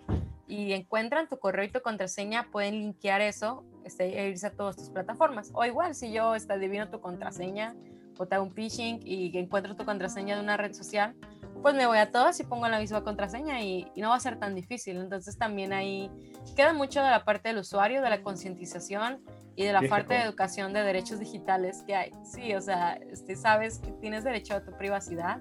[0.51, 4.77] y encuentran tu correo y tu contraseña, pueden linkear eso este, e irse a todas
[4.77, 5.51] tus plataformas.
[5.55, 7.77] O igual, si yo este, adivino tu contraseña
[8.19, 11.15] o te hago un phishing y encuentro tu contraseña de una red social,
[11.63, 14.21] pues me voy a todas y pongo la misma contraseña y, y, no va a
[14.21, 14.97] ser tan difícil.
[14.97, 16.11] Entonces también ahí
[16.57, 19.23] queda mucho de la parte del usuario, de la concientización
[19.57, 22.13] y de la parte de educación de derechos digitales que hay.
[22.25, 25.41] Sí, o sea, este, sabes que tienes derecho a tu privacidad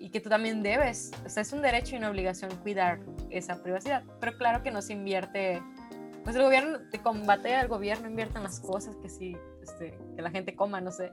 [0.00, 3.62] y que tú también debes, o sea, es un derecho y una obligación cuidar esa
[3.62, 4.02] privacidad.
[4.18, 5.62] Pero claro que no se invierte,
[6.24, 10.22] pues el gobierno, de combate al gobierno invierte en las cosas que sí, este, que
[10.22, 11.12] la gente coma, no sé.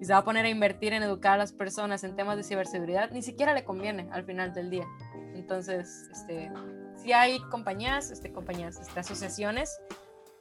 [0.00, 2.42] Y se va a poner a invertir en educar a las personas en temas de
[2.42, 4.86] ciberseguridad, ni siquiera le conviene al final del día.
[5.34, 6.50] Entonces, este,
[6.96, 9.78] sí hay compañías, este, compañías, este, asociaciones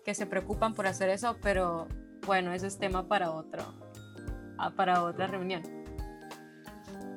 [0.06, 1.90] que se preocupan por hacer eso, pero
[2.26, 3.62] bueno, ese es tema para otro,
[4.58, 5.81] ah, para otra reunión.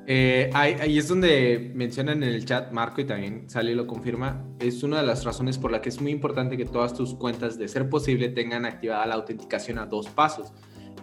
[0.07, 4.45] Eh, ahí, es donde mencionan en el chat Marco y también sale y lo confirma.
[4.59, 7.57] Es una de las razones por la que es muy importante que todas tus cuentas,
[7.57, 10.53] de ser posible, tengan activada la autenticación a dos pasos.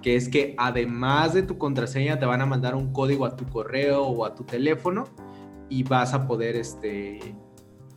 [0.03, 3.47] Que es que además de tu contraseña, te van a mandar un código a tu
[3.47, 5.09] correo o a tu teléfono
[5.69, 7.19] y vas a poder este,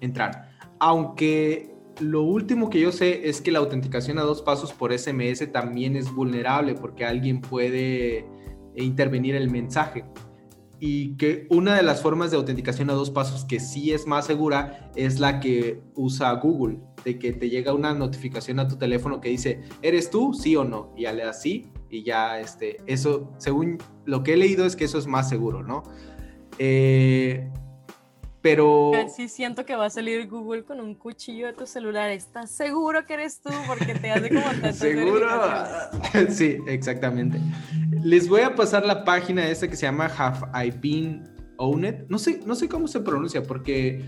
[0.01, 0.49] entrar.
[0.80, 5.51] Aunque lo último que yo sé es que la autenticación a dos pasos por SMS
[5.51, 8.26] también es vulnerable porque alguien puede
[8.76, 10.03] intervenir el mensaje.
[10.80, 14.26] Y que una de las formas de autenticación a dos pasos que sí es más
[14.26, 19.21] segura es la que usa Google, de que te llega una notificación a tu teléfono
[19.21, 20.34] que dice, ¿eres tú?
[20.34, 20.91] Sí o no.
[20.95, 24.76] Y ya le das sí y ya, este, eso, según lo que he leído es
[24.76, 25.84] que eso es más seguro, ¿no?
[26.57, 27.49] Eh,
[28.45, 28.91] pero...
[29.09, 32.11] Sí siento que va a salir Google con un cuchillo de tu celular.
[32.11, 33.49] ¿Estás seguro que eres tú?
[33.65, 35.27] Porque te hace como tantas ¿Seguro?
[36.29, 37.39] sí, exactamente.
[38.03, 41.23] Les voy a pasar la página esa que se llama Have I Been
[41.57, 42.05] Owned.
[42.07, 44.07] No sé, no sé cómo se pronuncia porque,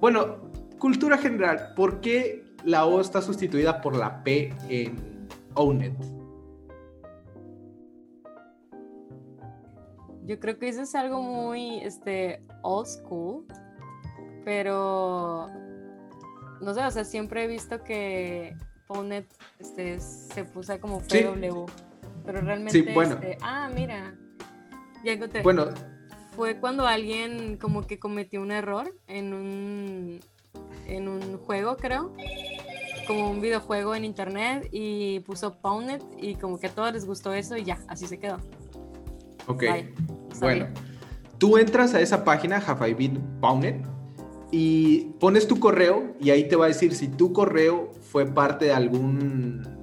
[0.00, 5.92] bueno, cultura general, ¿por qué la O está sustituida por la P en Owned?
[10.24, 13.46] Yo creo que eso es algo muy este, old school
[14.46, 15.50] pero
[16.60, 19.26] no sé, o sea, siempre he visto que Pwnet
[19.58, 21.66] este, se puso como PW,
[22.24, 23.14] pero realmente, sí, bueno.
[23.14, 24.14] Este, ah, mira,
[25.04, 25.42] ya encontré.
[25.42, 25.66] Bueno,
[26.36, 30.20] fue cuando alguien como que cometió un error en un,
[30.86, 32.14] en un juego, creo,
[33.08, 37.34] como un videojuego en internet y puso Pwnet y como que a todos les gustó
[37.34, 38.38] eso y ya, así se quedó.
[39.48, 39.64] Ok,
[40.38, 40.68] bueno,
[41.38, 42.94] tú entras a esa página, Have
[43.40, 43.95] Pwnet,
[44.50, 48.66] y pones tu correo y ahí te va a decir si tu correo fue parte
[48.66, 49.76] de algún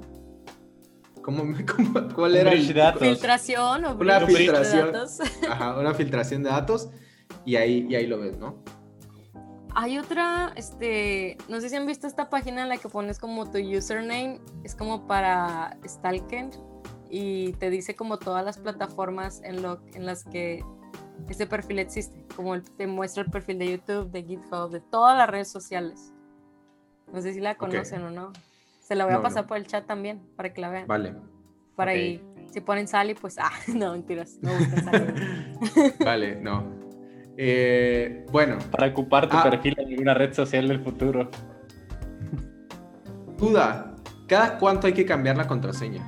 [1.23, 1.43] ¿Cómo,
[2.15, 2.51] cuál era?
[2.51, 4.87] Filtración o una filtración.
[4.87, 5.19] De datos.
[5.49, 6.89] Ajá, una filtración de datos
[7.45, 8.57] y ahí, y ahí lo ves, ¿no?
[9.75, 13.49] Hay otra, este, no sé si han visto esta página en la que pones como
[13.49, 16.51] tu username, es como para Stalker
[17.09, 20.63] y te dice como todas las plataformas en, lo, en las que
[21.29, 25.29] ese perfil existe, como te muestra el perfil de YouTube, de GitHub, de todas las
[25.29, 26.13] redes sociales.
[27.11, 28.31] No sé si la conocen o no.
[28.79, 30.87] Se la voy a pasar por el chat también para que la vean.
[30.87, 31.15] Vale.
[31.75, 34.51] Para ahí, si ponen Sally, pues, ah, no, mentiras, no
[36.05, 36.65] vale, no.
[37.37, 38.57] Eh, bueno.
[38.71, 39.43] Para ocupar tu ah.
[39.43, 41.29] perfil en una red social del futuro.
[43.37, 43.95] Duda,
[44.27, 46.07] ¿cada cuánto hay que cambiar la contraseña?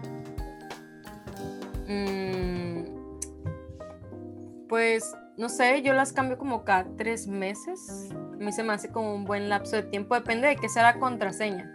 [4.75, 8.09] Pues no sé, yo las cambio como cada tres meses.
[8.11, 10.83] A mí se me hace como un buen lapso de tiempo, depende de qué sea
[10.83, 11.71] la contraseña.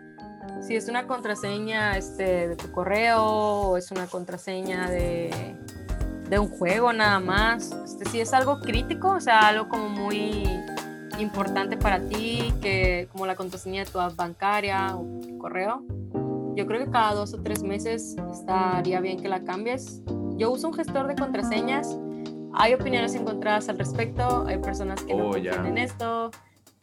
[0.61, 5.57] Si es una contraseña este, de tu correo o es una contraseña de,
[6.29, 7.73] de un juego nada más.
[7.87, 10.47] Este, si es algo crítico, o sea, algo como muy
[11.19, 15.83] importante para ti, que como la contraseña de tu app bancaria o tu correo,
[16.55, 20.03] yo creo que cada dos o tres meses estaría bien que la cambies.
[20.37, 21.99] Yo uso un gestor de contraseñas.
[22.55, 24.45] Hay opiniones encontradas al respecto.
[24.47, 26.31] Hay personas que no Oh, confían en esto.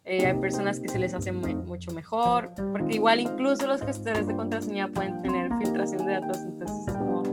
[0.10, 2.52] eh, hay personas que se les hace mu- mucho mejor.
[2.72, 6.38] Porque igual incluso los gestores de contraseña pueden tener filtración de datos.
[6.38, 7.24] Entonces es como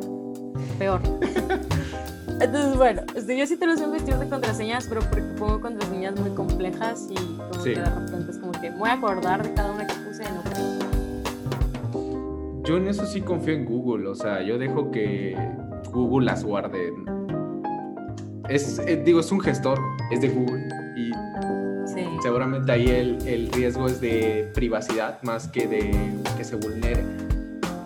[0.78, 1.00] peor.
[2.40, 5.60] Entonces, bueno, este, yo sí te lo uso un gestor de contraseñas, pero porque pongo
[5.60, 7.74] contraseñas muy complejas y como Sí.
[7.74, 10.24] que de repente es como que me voy a acordar de cada una que puse,
[10.24, 10.64] no creo.
[12.64, 15.36] Yo en eso sí confío en Google, o sea, yo dejo que
[15.92, 16.92] Google las guarde.
[18.48, 19.80] Es, eh, digo, es un gestor,
[20.10, 21.12] es de Google y
[21.86, 22.04] Sí.
[22.22, 27.04] seguramente ahí el, el riesgo es de privacidad más que de que se vulnere.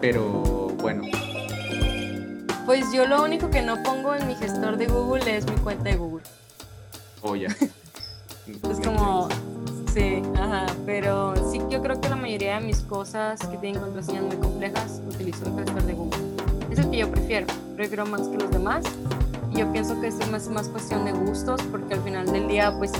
[0.00, 1.02] Pero bueno,
[2.64, 5.84] Pues yo lo único que no pongo en mi gestor de Google es mi cuenta
[5.84, 6.24] de Google.
[7.22, 7.48] o ya.
[8.70, 9.28] Es como,
[9.92, 14.22] sí, ajá, pero sí yo creo que la mayoría de mis cosas que tienen contraseñas
[14.24, 16.18] muy complejas utilizo el gestor de Google.
[16.70, 17.46] Es el que yo prefiero,
[17.76, 18.84] prefiero más que los demás.
[19.58, 22.92] Yo pienso que es más, más cuestión de gustos, porque al final del día, pues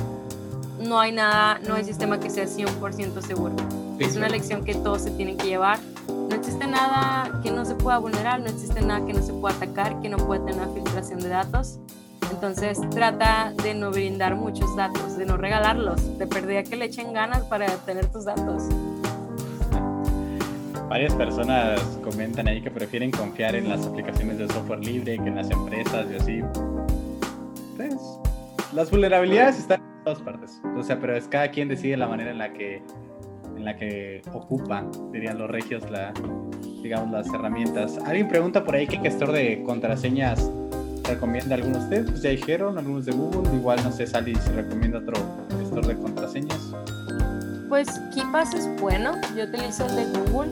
[0.81, 3.55] no hay nada, no hay sistema que sea 100% seguro.
[3.97, 5.79] Sí, es una lección que todos se tienen que llevar.
[6.09, 9.55] No existe nada que no se pueda vulnerar, no existe nada que no se pueda
[9.55, 11.79] atacar, que no pueda tener una filtración de datos.
[12.33, 17.13] Entonces trata de no brindar muchos datos, de no regalarlos, de perdida que le echen
[17.13, 18.65] ganas para tener tus datos.
[20.89, 25.37] Varias personas comentan ahí que prefieren confiar en las aplicaciones de software libre que en
[25.37, 26.41] las empresas y así.
[27.77, 27.95] Pues,
[28.73, 30.61] las vulnerabilidades están en todas partes.
[30.77, 32.83] O sea, pero es cada quien decide la manera en la que
[33.57, 36.13] en la que ocupa, dirían los regios, la,
[36.81, 37.99] digamos, las herramientas.
[38.07, 40.51] Alguien pregunta por ahí qué gestor de contraseñas
[41.09, 42.11] recomienda algunos de ustedes.
[42.11, 43.55] Pues ya dijeron, algunos de Google.
[43.57, 45.17] Igual no sé, Sally, si recomienda otro
[45.59, 46.73] gestor de contraseñas.
[47.69, 50.51] Pues KeePass es bueno, yo utilizo el de Google,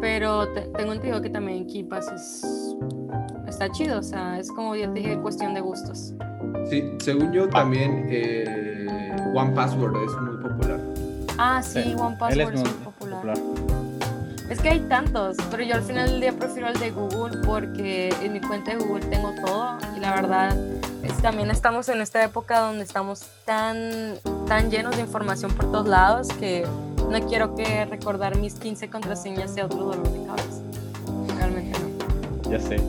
[0.00, 2.76] pero te- tengo entendido que también KeePass es,
[3.48, 6.14] está chido, o sea, es como yo te dije, cuestión de gustos.
[6.68, 8.86] Sí, según yo también eh,
[9.34, 10.80] One Password es muy popular.
[11.38, 13.34] Ah, sí, Sí, One Él Password es es muy muy popular.
[14.50, 18.12] Es que hay tantos, pero yo al final del día prefiero el de Google porque
[18.20, 20.56] en mi cuenta de Google tengo todo y la verdad
[21.22, 24.14] también estamos en esta época donde estamos tan,
[24.46, 26.66] tan llenos de información por todos lados que
[27.10, 30.62] no quiero que recordar mis 15 contraseñas sea otro dolor de cabeza.
[31.36, 32.50] Realmente no.
[32.50, 32.80] Eh, Ya sé.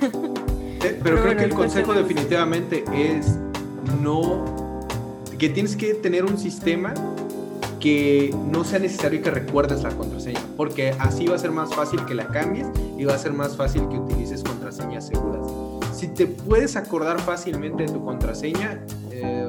[0.00, 0.22] pero
[0.80, 3.36] Pero creo bueno, que el consejo de- definitivamente es
[4.00, 4.44] no
[5.38, 6.94] que tienes que tener un sistema
[7.80, 12.04] que no sea necesario que recuerdes la contraseña, porque así va a ser más fácil
[12.06, 12.66] que la cambies
[12.96, 15.43] y va a ser más fácil que utilices contraseñas seguras.
[15.94, 18.80] Si te puedes acordar fácilmente de tu contraseña,
[19.12, 19.48] eh,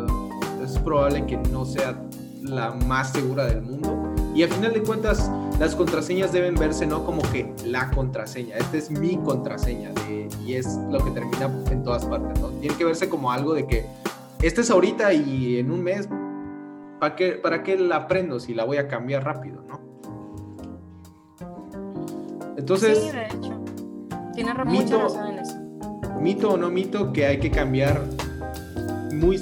[0.63, 1.95] es probable que no sea
[2.43, 4.13] la más segura del mundo.
[4.35, 8.77] Y al final de cuentas, las contraseñas deben verse no como que la contraseña, esta
[8.77, 12.49] es mi contraseña de- y es lo que termina en todas partes, ¿no?
[12.49, 13.85] Tiene que verse como algo de que
[14.41, 16.07] esta es ahorita y en un mes,
[16.99, 19.79] ¿para qué, ¿para qué la aprendo si la voy a cambiar rápido, no?
[22.57, 23.61] Entonces, sí, de hecho.
[24.65, 25.34] Mito- mucha razón.
[26.19, 28.01] Mito o no mito que hay que cambiar
[29.13, 29.39] muy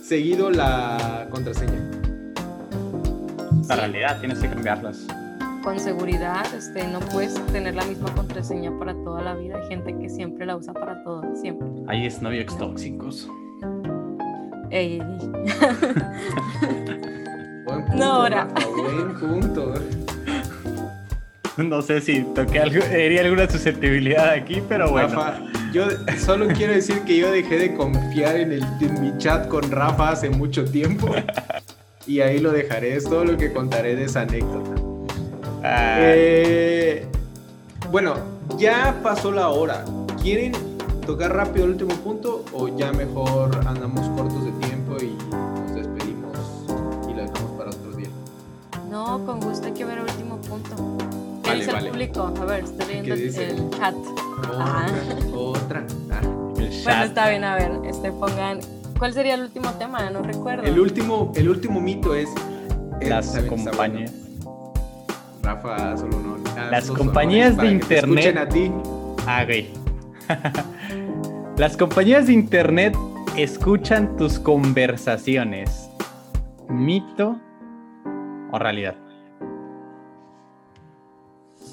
[0.00, 1.80] seguido la contraseña.
[3.68, 5.06] La realidad, tienes que cambiarlas.
[5.62, 9.56] Con seguridad, este, no puedes tener la misma contraseña para toda la vida.
[9.62, 11.68] Hay gente que siempre la usa para todo, siempre.
[11.86, 13.30] Hay novios tóxicos.
[14.70, 14.98] Ey.
[17.64, 18.48] Buen punto, No, ahora.
[18.52, 19.74] Rafa, buen punto.
[21.58, 22.82] No sé si toqué algo,
[23.20, 25.08] alguna susceptibilidad aquí, pero bueno.
[25.08, 25.84] Rafa, yo
[26.24, 30.10] solo quiero decir que yo dejé de confiar en, el, en mi chat con Rafa
[30.10, 31.08] hace mucho tiempo.
[32.06, 34.70] Y ahí lo dejaré, es todo lo que contaré de esa anécdota.
[35.62, 37.06] Ah, Eh,
[37.90, 38.14] bueno,
[38.58, 39.84] ya pasó la hora.
[40.20, 40.52] ¿Quieren
[41.06, 46.36] tocar rápido el último punto o ya mejor andamos cortos de tiempo y nos despedimos
[47.08, 48.08] y lo dejamos para otro día?
[48.90, 50.74] No, con gusto hay que ver el último punto.
[51.42, 51.86] ¿Qué Vale, dice vale.
[51.86, 52.34] el público?
[52.40, 53.46] A ver, estoy leyendo ¿Qué dice?
[53.50, 53.94] el chat.
[54.50, 54.86] Otra,
[55.34, 55.86] otra.
[56.10, 56.20] Ah.
[56.22, 58.60] Bueno, está bien, a ver, este, pongan.
[58.98, 60.08] ¿Cuál sería el último tema?
[60.10, 60.64] No recuerdo.
[60.64, 62.28] El último, el último mito es
[63.00, 64.12] eh, Las compañías.
[64.12, 64.72] bueno.
[65.42, 66.36] Rafa, solo no.
[66.70, 68.24] Las compañías de internet.
[68.26, 68.72] escuchen a ti.
[69.26, 69.70] Ah, güey.
[71.56, 72.96] Las compañías de internet
[73.36, 75.88] escuchan tus conversaciones.
[76.68, 77.36] ¿Mito
[78.52, 78.94] o realidad?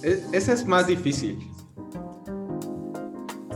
[0.03, 1.39] E- esa es más difícil,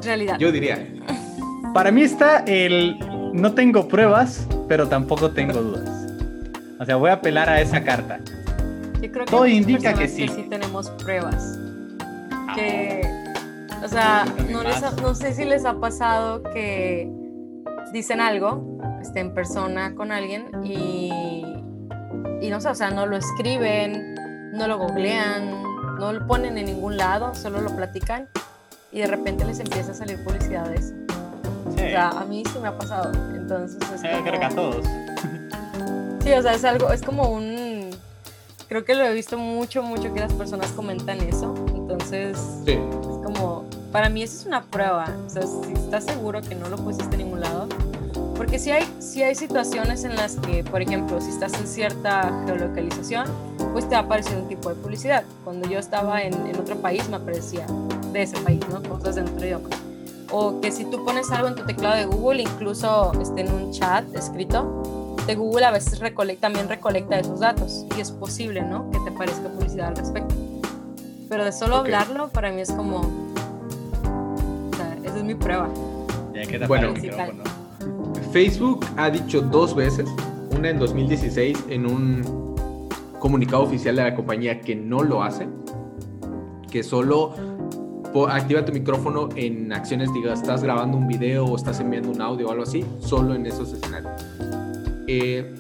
[0.06, 0.38] Realidad.
[0.40, 0.88] yo diría.
[1.74, 2.98] Para mí está el
[3.34, 5.90] no tengo pruebas, pero tampoco tengo dudas.
[6.80, 8.20] O sea, voy a apelar a esa carta.
[9.02, 10.28] Yo creo que Todo indica que sí.
[10.28, 11.58] sí tenemos pruebas.
[12.56, 13.02] Que,
[13.84, 17.10] o sea, no, les ha- no sé si les ha pasado que
[17.92, 21.12] dicen algo, este, en persona con alguien y,
[22.42, 24.14] y no sé, o sea, no lo escriben,
[24.54, 25.64] no lo googlean,
[26.00, 28.28] no lo ponen en ningún lado, solo lo platican
[28.94, 30.94] y de repente les empieza a salir publicidad de eso.
[31.76, 33.12] Sí, O sea, a mí sí me ha pasado.
[33.36, 34.86] Entonces es eh, como- creo que a todos.
[36.24, 37.90] Sí, o sea, es algo, es como un...
[38.70, 41.54] Creo que lo he visto mucho, mucho que las personas comentan eso.
[41.76, 42.72] Entonces, Sí.
[42.72, 42.78] es
[43.26, 45.06] como, para mí eso es una prueba.
[45.28, 47.68] O sea, si estás seguro que no lo pusiste en ningún lado.
[48.38, 52.32] Porque si hay, si hay situaciones en las que, por ejemplo, si estás en cierta
[52.46, 53.28] geolocalización,
[53.74, 55.26] pues te va a aparecer un tipo de publicidad.
[55.44, 57.66] Cuando yo estaba en, en otro país, me aparecía
[58.14, 58.82] de ese país, ¿no?
[58.88, 59.70] Cosas en otro idioma.
[60.32, 63.72] O que si tú pones algo en tu teclado de Google, incluso este, en un
[63.72, 68.90] chat escrito, de Google a veces recole- también recolecta esos datos y es posible, ¿no?
[68.92, 70.34] Que te aparezca publicidad al respecto.
[71.30, 71.86] Pero de solo Ok.
[71.86, 72.98] hablarlo, para mí es como...
[73.02, 75.70] O sea, esa es mi prueba.
[76.34, 76.94] Ya Bueno.
[78.32, 80.10] Facebook ha dicho dos veces,
[80.56, 82.90] una en 2016 en un
[83.20, 85.48] comunicado oficial de la compañía que no lo hace,
[86.72, 87.34] que solo
[88.30, 92.48] activa tu micrófono en acciones, diga, estás grabando un video o estás enviando un audio
[92.48, 94.12] o algo así, solo en esos escenarios.
[95.08, 95.54] Eh,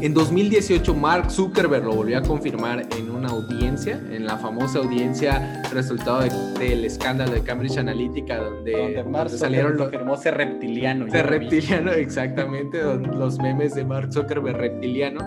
[0.00, 5.62] en 2018 Mark Zuckerberg lo volvió a confirmar en una audiencia, en la famosa audiencia
[5.72, 11.06] resultado de- del escándalo de Cambridge Analytica, donde, Donde Mark donde salieron los, ser reptiliano.
[11.06, 11.10] vi.
[11.12, 15.20] reptiliano, exactamente, los memes de Mark Zuckerberg reptiliano.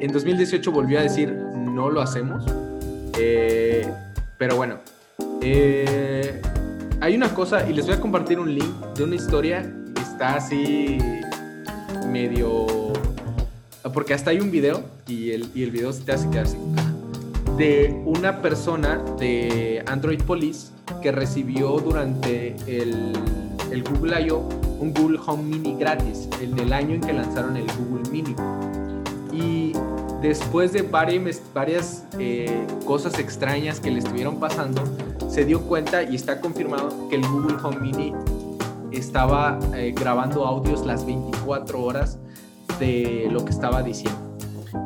[0.00, 2.44] En 2018 volvió a decir, no lo hacemos.
[3.18, 3.88] Eh,
[4.38, 4.76] pero bueno,
[5.42, 6.40] eh,
[7.00, 9.62] hay una cosa, y les voy a compartir un link de una historia
[9.94, 10.98] que está así
[12.08, 12.66] medio...
[13.92, 16.56] Porque hasta hay un video, y el, y el video se te hace quedar así.
[17.56, 20.68] De una persona de Android Police
[21.02, 23.12] que recibió durante el,
[23.70, 24.48] el Google I.O.
[24.80, 28.34] un Google Home Mini gratis, en el año en que lanzaron el Google Mini.
[30.22, 34.82] Después de varias, varias eh, cosas extrañas que le estuvieron pasando,
[35.28, 38.14] se dio cuenta y está confirmado que el Google Home Mini
[38.92, 42.18] estaba eh, grabando audios las 24 horas
[42.78, 44.38] de lo que estaba diciendo.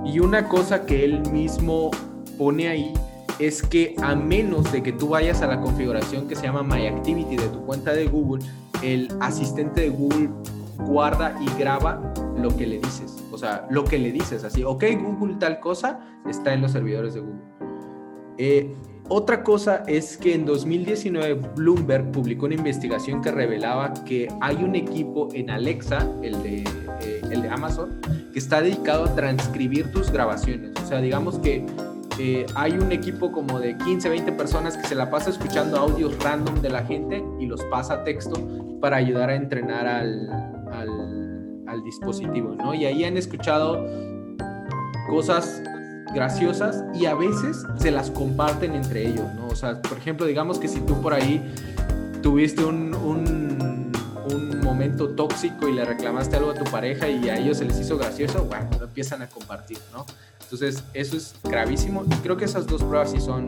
[0.07, 1.91] Y una cosa que él mismo
[2.39, 2.95] pone ahí
[3.39, 6.87] es que a menos de que tú vayas a la configuración que se llama My
[6.87, 8.43] Activity de tu cuenta de Google,
[8.83, 10.31] el asistente de Google
[10.79, 13.26] guarda y graba lo que le dices.
[13.37, 17.13] O sea, lo que le dices, así, ok, Google tal cosa, está en los servidores
[17.13, 17.43] de Google.
[18.39, 18.75] Eh,
[19.11, 24.75] otra cosa es que en 2019 Bloomberg publicó una investigación que revelaba que hay un
[24.75, 26.65] equipo en Alexa, el de,
[27.03, 28.01] eh, Amazon,
[28.33, 30.73] que está dedicado a transcribir tus grabaciones.
[30.83, 31.67] O sea, digamos que
[32.19, 36.19] eh, hay un equipo como de 15, 20 personas que se la pasa escuchando audios
[36.25, 38.41] random de la gente y los pasa a texto
[38.81, 40.47] para ayudar a entrenar al,
[41.77, 42.75] al dispositivo, ¿no?
[42.75, 43.87] Y ahí han escuchado
[45.09, 45.63] cosas
[46.15, 49.49] graciosas y a veces se las comparten entre ellos, ¿no?
[49.49, 51.43] O sea, por ejemplo, digamos que si tú por ahí
[52.23, 53.93] tuviste un, un,
[54.33, 57.79] un momento tóxico y le reclamaste algo a tu pareja y a ellos se les
[57.79, 60.07] hizo gracioso, bueno, lo empiezan a compartir, ¿no?
[60.43, 63.47] Entonces, eso es gravísimo y creo que esas dos pruebas sí son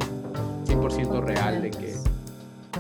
[0.67, 1.97] 100% real de que...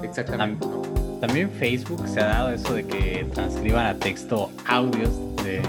[0.02, 0.97] Exactamente, ¿no?
[1.20, 5.10] También Facebook se ha dado eso de que transcriban a texto audios
[5.44, 5.60] de,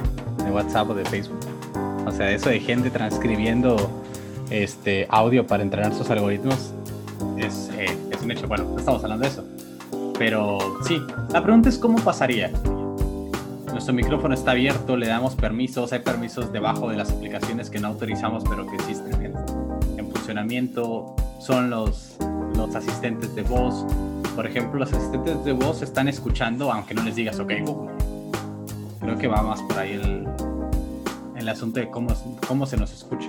[0.43, 1.39] de WhatsApp o de Facebook.
[2.05, 3.75] O sea, eso de gente transcribiendo
[4.49, 6.73] este audio para entrenar sus algoritmos
[7.37, 8.47] es, eh, es un hecho.
[8.47, 9.43] Bueno, no estamos hablando de eso.
[10.17, 12.51] Pero sí, la pregunta es cómo pasaría.
[13.71, 17.87] Nuestro micrófono está abierto, le damos permisos, hay permisos debajo de las aplicaciones que no
[17.87, 19.33] autorizamos pero que existen en,
[19.97, 21.15] en funcionamiento.
[21.39, 22.17] Son los,
[22.55, 23.85] los asistentes de voz.
[24.39, 27.91] Por ejemplo, los asistentes de voz están escuchando aunque no les digas ok Google.
[29.01, 30.25] Creo que va más por ahí el,
[31.35, 32.15] el asunto de cómo,
[32.47, 33.27] cómo se nos escucha.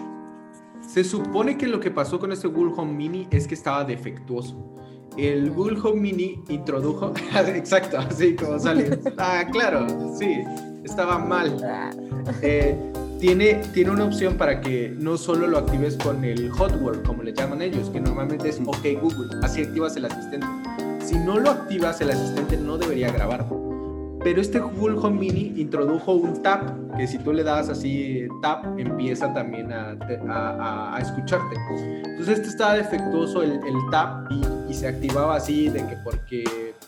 [0.89, 4.77] Se supone que lo que pasó con este Google Home Mini es que estaba defectuoso.
[5.19, 7.13] El Google Home Mini introdujo,
[7.57, 8.97] exacto, así como salió.
[9.19, 10.45] Ah, claro, sí,
[10.85, 11.57] estaba mal.
[12.41, 12.79] Eh,
[13.19, 17.33] tiene, tiene una opción para que no solo lo actives con el hotword, como le
[17.33, 20.47] llaman ellos, que normalmente es OK Google, así activas el asistente.
[21.11, 23.53] Si no lo activas, el asistente no debería grabarte.
[24.23, 28.65] pero este Google Home Mini introdujo un tap, que si tú le das así tap,
[28.79, 29.97] empieza también a,
[30.29, 31.57] a, a escucharte.
[32.05, 34.41] Entonces este estaba defectuoso el, el tap y,
[34.71, 36.45] y, se activaba así de que porque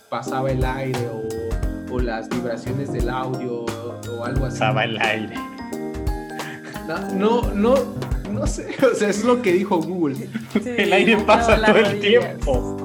[0.09, 4.61] pasaba el aire o, o las vibraciones del audio o, algo así.
[4.61, 5.35] Pasaba el aire.
[7.17, 7.75] No, no,
[8.31, 10.15] no, sé, o sea, es lo que dijo Google.
[10.15, 10.29] Sí,
[10.65, 12.82] el aire pasa todo el tiempo.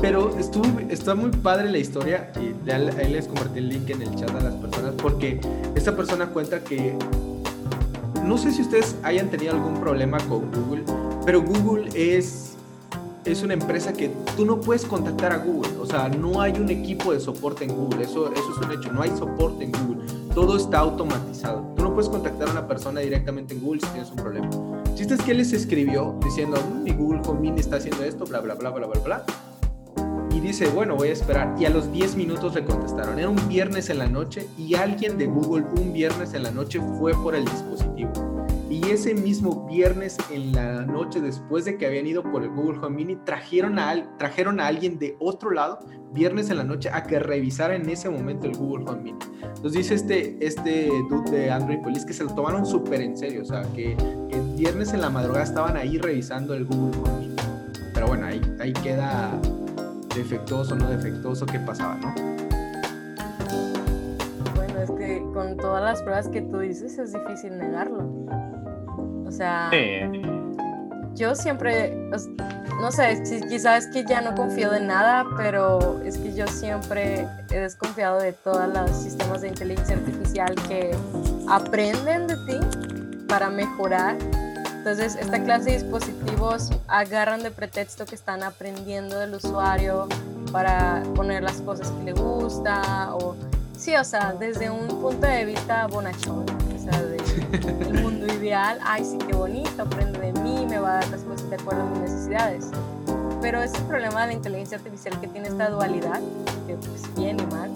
[0.00, 4.14] Pero estuvo, está muy padre la historia y ahí les compartí el link en el
[4.14, 5.40] chat a las personas porque
[5.74, 6.96] esta persona cuenta que
[8.24, 10.84] no sé si ustedes hayan tenido algún problema con Google,
[11.24, 12.52] pero Google es,
[13.24, 16.70] es una empresa que tú no puedes contactar a Google, o sea, no hay un
[16.70, 20.04] equipo de soporte en Google, eso, eso es un hecho, no hay soporte en Google,
[20.32, 24.10] todo está automatizado, tú no puedes contactar a una persona directamente en Google si tienes
[24.10, 24.48] un problema.
[24.94, 28.40] Chiste es que él les escribió diciendo, mi Google Home Mini está haciendo esto, bla,
[28.40, 29.47] bla, bla, bla, bla, bla
[30.34, 31.54] y dice, bueno, voy a esperar.
[31.58, 33.18] Y a los 10 minutos le contestaron.
[33.18, 36.80] Era un viernes en la noche y alguien de Google un viernes en la noche
[36.98, 38.12] fue por el dispositivo.
[38.70, 42.78] Y ese mismo viernes en la noche, después de que habían ido por el Google
[42.80, 45.78] Home Mini, trajeron a, trajeron a alguien de otro lado,
[46.12, 49.18] viernes en la noche, a que revisara en ese momento el Google Home Mini.
[49.42, 53.40] Entonces dice este, este dude de Android Police que se lo tomaron súper en serio,
[53.40, 53.96] o sea, que,
[54.28, 57.36] que viernes en la madrugada estaban ahí revisando el Google Home Mini.
[57.94, 59.40] Pero bueno, ahí, ahí queda
[60.18, 62.14] defectuoso, no defectuoso, qué pasaba, ¿no?
[64.54, 68.26] Bueno, es que con todas las pruebas que tú dices es difícil negarlo.
[69.26, 69.70] O sea,
[71.14, 71.96] yo siempre,
[72.80, 77.26] no sé, quizás es que ya no confío de nada, pero es que yo siempre
[77.50, 80.96] he desconfiado de todos los sistemas de inteligencia artificial que
[81.48, 82.60] aprenden de ti
[83.28, 84.16] para mejorar
[84.78, 90.06] entonces, esta clase de dispositivos agarran de pretexto que están aprendiendo del usuario
[90.52, 93.34] para poner las cosas que le gusta o
[93.76, 99.04] sí, o sea, desde un punto de vista bonachón, o sea, del mundo ideal, ay,
[99.04, 101.86] sí, qué bonito, aprende de mí, me va a dar las cosas de acuerdo a
[101.86, 102.70] mis necesidades.
[103.42, 106.20] Pero es el problema de la inteligencia artificial que tiene esta dualidad,
[106.68, 107.70] que pues bien y mal.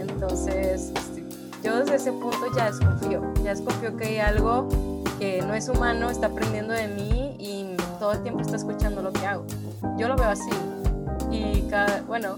[0.00, 1.24] Entonces, este,
[1.64, 6.10] yo desde ese punto ya desconfío, ya desconfío que hay algo que no es humano,
[6.10, 9.44] está aprendiendo de mí y todo el tiempo está escuchando lo que hago.
[9.96, 10.50] Yo lo veo así.
[11.30, 11.64] Y
[12.06, 12.36] bueno,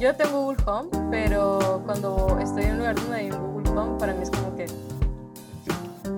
[0.00, 3.98] yo tengo Google Home, pero cuando estoy en un lugar donde hay un Google Home,
[3.98, 4.66] para mí es como que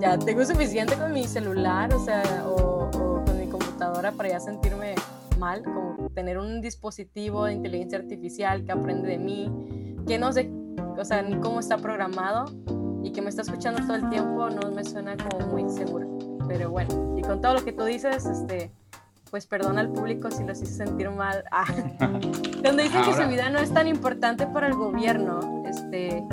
[0.01, 2.91] ya tengo suficiente con mi celular, o sea, o,
[3.25, 4.95] con mi computadora para ya sentirme
[5.39, 9.51] mal, como tener un dispositivo de inteligencia artificial que aprende de mí,
[10.07, 10.51] que no sé,
[10.97, 12.47] o sea, cómo está programado,
[13.07, 16.07] y que me está escuchando todo el tiempo no me suena como muy segura.
[16.49, 18.73] Pero bueno, y con todo lo que tú dices, este,
[19.31, 21.45] pues perdona al público si los hice sentir mal.
[21.53, 21.67] Ah.
[22.63, 26.25] Cuando dicen que su vida no es tan importante para el gobierno, este,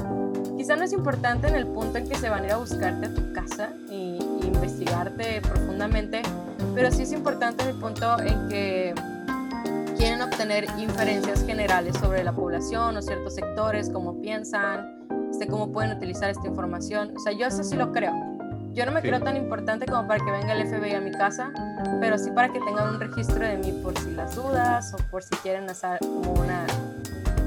[0.57, 3.05] quizá no es importante en el punto en que se van a ir a buscarte
[3.05, 6.23] a tu casa y, y investigarte profundamente,
[6.73, 8.95] pero sí es importante en el punto en que
[9.95, 14.92] quieren obtener inferencias generales sobre la población o ciertos sectores, cómo piensan,
[15.33, 17.11] este, cómo pueden utilizar esta información.
[17.17, 18.13] O sea, yo eso sí lo creo.
[18.73, 21.51] Yo no me creo tan importante como para que venga el FBI a mi casa,
[21.99, 25.23] pero sí para que tengan un registro de mí por si las dudas o por
[25.23, 26.65] si quieren hacer como una,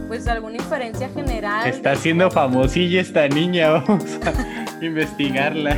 [0.07, 1.69] pues alguna inferencia general.
[1.69, 5.77] Está siendo famosilla esta niña, vamos a investigarla.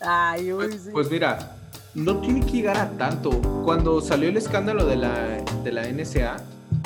[0.00, 1.52] Ay, uy, pues, pues, mira,
[1.94, 3.30] no tiene que llegar a tanto.
[3.64, 6.36] Cuando salió el escándalo de la, de la NSA,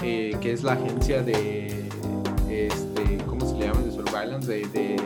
[0.03, 1.82] eh, que es la agencia de
[4.41, 4.97] de,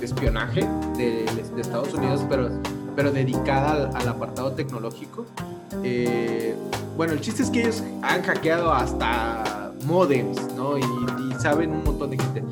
[0.00, 0.66] espionaje
[0.96, 1.24] de,
[1.58, 2.50] Estados Unidos, pero,
[2.96, 5.26] pero dedicada al, apartado tecnológico.
[5.84, 6.54] Eh,
[6.96, 10.78] bueno, el chiste es que ellos han hackeado hasta modems, ¿no?
[10.78, 12.42] Y, y, saben un montón de gente.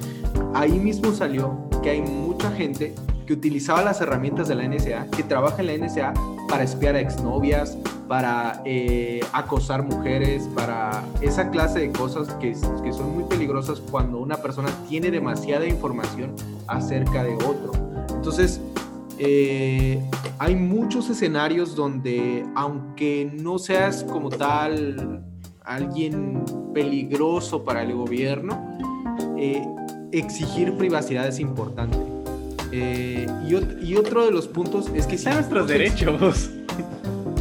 [0.54, 2.94] Ahí mismo salió que hay mucha gente
[3.28, 6.14] que utilizaba las herramientas de la NSA, que trabaja en la NSA
[6.48, 7.76] para espiar a exnovias,
[8.08, 14.18] para eh, acosar mujeres, para esa clase de cosas que, que, son muy peligrosas cuando
[14.18, 16.34] una persona tiene demasiada información
[16.68, 17.72] acerca de otro.
[18.14, 18.62] Entonces,
[19.18, 20.02] eh,
[20.38, 25.22] hay muchos escenarios donde, aunque no seas como tal
[25.64, 28.74] alguien peligroso para el gobierno,
[29.36, 29.62] eh,
[30.12, 32.07] exigir privacidad es importante.
[32.72, 36.50] Y, y, otro de los puntos es que si nuestros derechos.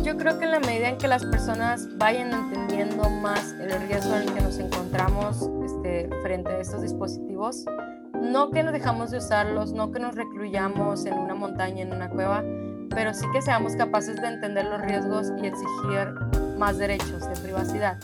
[0.04, 4.16] Yo creo que en la medida en que las personas vayan entendiendo más el riesgo
[4.16, 7.66] en el que nos encontramos este, frente a estos dispositivos,
[8.14, 12.10] no que nos dejamos de usarlos, no que nos recluyamos en una montaña, en una
[12.10, 12.44] cueva,
[12.90, 16.14] pero sí que seamos capaces de entender los riesgos y exigir
[16.58, 17.98] más derechos de privacidad,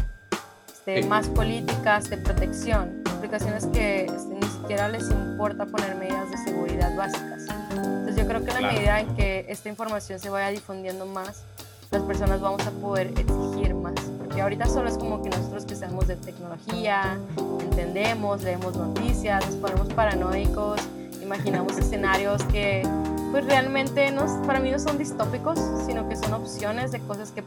[0.67, 6.95] este, más políticas de protección, aplicaciones que este, siquiera les importa poner medidas de seguridad
[6.95, 7.47] básicas.
[7.71, 11.43] Entonces yo creo que en la medida en que esta información se vaya difundiendo más,
[11.91, 13.93] las personas vamos a poder exigir más.
[14.17, 17.17] Porque ahorita solo es como que nosotros que sabemos de tecnología,
[17.59, 20.79] entendemos, leemos noticias, nos ponemos paranoicos,
[21.21, 22.87] imaginamos escenarios que
[23.31, 27.43] pues realmente no, para mí no son distópicos, sino que son opciones de cosas que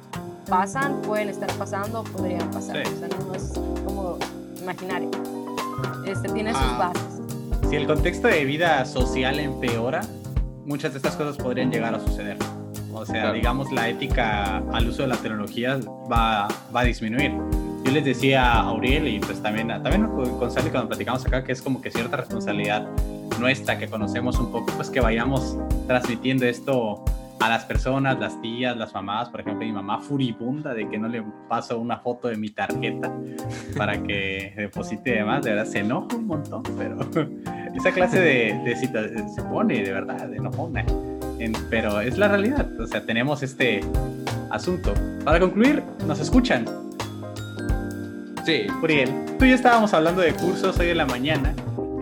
[0.50, 2.76] pasan, pueden estar pasando o podrían pasar.
[2.86, 3.52] O sea, no es
[3.86, 4.18] como
[4.60, 5.45] imaginario.
[6.06, 6.92] Este tiene sus ah.
[6.92, 7.68] bases.
[7.68, 10.02] Si el contexto de vida social empeora,
[10.64, 12.36] muchas de estas cosas podrían llegar a suceder.
[12.92, 15.78] O sea, digamos, la ética al uso de la tecnología
[16.10, 17.32] va, va a disminuir.
[17.84, 21.52] Yo les decía a Auriel y pues también, también con Sally cuando platicamos acá que
[21.52, 22.88] es como que cierta responsabilidad
[23.38, 25.56] nuestra que conocemos un poco, pues que vayamos
[25.86, 27.04] transmitiendo esto
[27.40, 31.08] a las personas, las tías, las mamás, por ejemplo, mi mamá furibunda de que no
[31.08, 33.12] le paso una foto de mi tarjeta
[33.76, 36.98] para que deposite demás, de verdad se enoja un montón, pero
[37.74, 40.84] esa clase de, de cita se pone de verdad enojona,
[41.70, 43.80] pero es la realidad, o sea, tenemos este
[44.50, 44.94] asunto.
[45.24, 46.64] Para concluir, ¿nos escuchan?
[48.44, 48.66] Sí.
[48.80, 51.52] Uriel, tú y yo estábamos hablando de cursos hoy en la mañana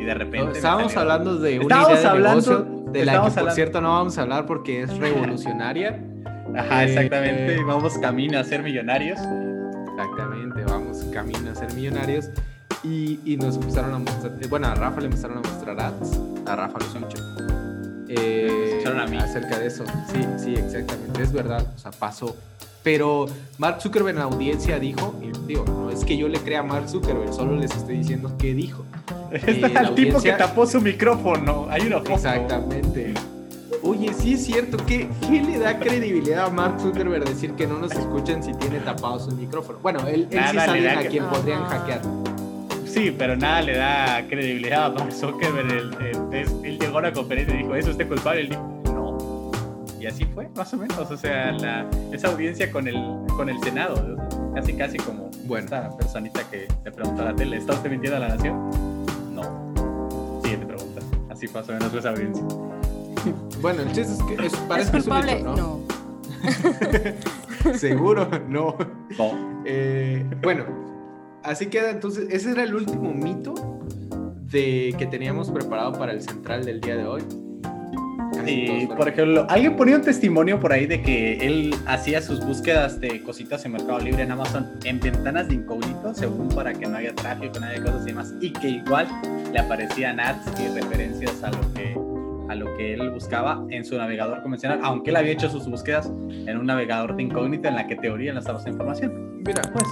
[0.04, 0.52] de repente.
[0.56, 4.22] estábamos hablando de una idea de hablando, de la que, por cierto, no vamos a
[4.22, 6.00] hablar porque es revolucionaria.
[6.56, 7.56] Ajá, exactamente.
[7.56, 9.18] Eh, vamos camino a ser millonarios.
[9.90, 12.30] Exactamente, vamos camino a ser millonarios.
[12.82, 16.20] Y, y, nos empezaron a mostrar, eh, bueno, a Rafa le empezaron a mostrar ads,
[16.46, 17.16] a Rafa lo escucho.
[18.08, 19.16] Eh, a mí.
[19.16, 22.36] Acerca de eso, sí, sí, exactamente, es verdad, o sea, pasó.
[22.82, 23.26] Pero
[23.56, 26.62] Mark Zuckerberg en la audiencia dijo, y digo, no es que yo le crea a
[26.62, 28.84] Mark Zuckerberg, solo les estoy diciendo qué dijo.
[29.46, 31.66] Es el tipo que tapó su micrófono.
[31.68, 32.14] Hay una foto.
[32.14, 33.14] Exactamente.
[33.82, 34.76] Oye, sí es cierto.
[34.86, 38.78] ¿Qué, ¿Qué le da credibilidad a Mark Zuckerberg decir que no nos escuchan si tiene
[38.78, 39.80] tapado su micrófono?
[39.82, 42.00] Bueno, él, él sí sabe a quien podrían hackear.
[42.86, 46.32] Sí, pero nada le da credibilidad a Mark Zuckerberg.
[46.32, 48.42] Él, llegó a la conferencia y dijo, ¿es usted culpable?
[48.42, 49.50] Él dijo, no.
[50.00, 51.10] Y así fue, más o menos.
[51.10, 53.02] O sea, la, esa audiencia con el,
[53.36, 54.16] con el Senado.
[54.54, 55.64] Casi, casi como bueno.
[55.64, 58.93] esta personita que le preguntó a la tele, ¿está usted mintiendo a la nación?
[61.44, 62.42] Así pasó en nuestra audiencia.
[63.60, 65.56] Bueno, el chiste es que es, parece que es un hecho, ¿no?
[65.56, 65.80] no.
[67.78, 68.76] Seguro, no.
[69.64, 70.66] Eh, bueno,
[71.42, 72.28] así queda entonces.
[72.30, 73.54] Ese era el último mito
[74.50, 77.22] de que teníamos preparado para el central del día de hoy.
[78.46, 83.00] Y, por ejemplo, alguien ponía un testimonio por ahí de que él hacía sus búsquedas
[83.00, 86.96] de cositas en Mercado Libre en Amazon en ventanas de incógnito, según para que no
[86.96, 89.08] haya tráfico, no haya cosas y demás, y que igual
[89.52, 92.03] le aparecían ads y referencias a lo que
[92.54, 96.06] a lo que él buscaba en su navegador convencional, aunque él había hecho sus búsquedas
[96.28, 99.42] en un navegador de incógnito en la que teoría esa información.
[99.44, 99.84] Mira, pues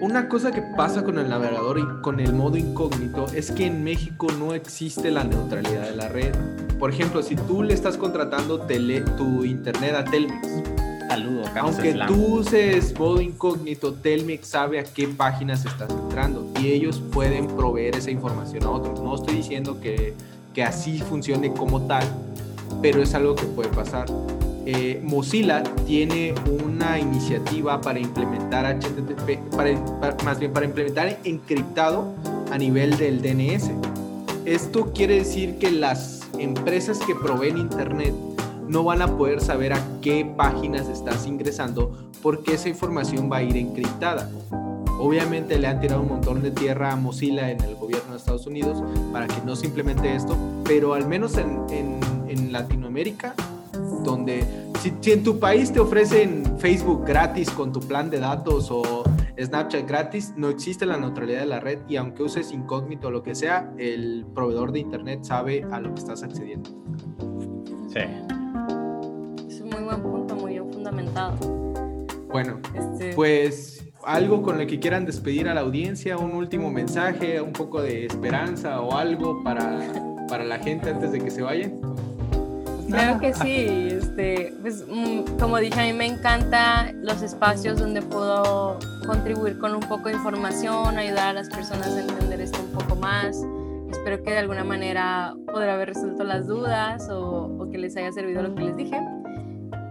[0.00, 3.84] una cosa que pasa con el navegador y con el modo incógnito es que en
[3.84, 6.34] México no existe la neutralidad de la red.
[6.78, 10.48] Por ejemplo, si tú le estás contratando tele, tu internet a Telmex,
[11.12, 17.02] Saludo, aunque tú uses modo incógnito, Telmex sabe a qué páginas estás entrando y ellos
[17.12, 18.98] pueden proveer esa información a otros.
[19.02, 20.14] No estoy diciendo que,
[20.52, 22.04] que así funcione como tal,
[22.80, 24.06] pero es algo que puede pasar.
[24.64, 26.34] Eh, Mozilla tiene
[26.64, 29.52] una iniciativa para implementar HTTP,
[30.24, 32.14] más bien para implementar encriptado
[32.52, 33.70] a nivel del DNS.
[34.44, 38.14] Esto quiere decir que las empresas que proveen Internet
[38.68, 43.42] no van a poder saber a qué páginas estás ingresando porque esa información va a
[43.42, 44.30] ir encriptada.
[45.04, 48.46] Obviamente le han tirado un montón de tierra a Mozilla en el gobierno de Estados
[48.46, 53.34] Unidos para que no se implemente esto, pero al menos en, en, Latinoamérica,
[54.04, 54.44] donde
[54.80, 59.02] si, si, en tu país te ofrecen Facebook gratis con tu plan de datos o
[59.40, 63.24] Snapchat gratis, no existe la neutralidad de la red y aunque uses incógnito o lo
[63.24, 66.70] que sea, el proveedor de internet sabe a lo que estás accediendo.
[67.88, 68.00] Sí.
[69.48, 71.36] Es un muy buen punto, muy bien fundamentado.
[72.28, 77.40] Bueno, este, pues algo con lo que quieran despedir a la audiencia, un último mensaje,
[77.40, 79.80] un poco de esperanza o algo para,
[80.28, 81.80] para la gente antes de que se vayan.
[82.88, 88.02] Claro que sí, este, pues, mm, como dije, a mí me encantan los espacios donde
[88.02, 92.78] puedo contribuir con un poco de información, ayudar a las personas a entender esto un
[92.78, 93.42] poco más.
[93.90, 98.12] Espero que de alguna manera podrá haber resuelto las dudas o, o, que les haya
[98.12, 99.00] servido lo que les dije.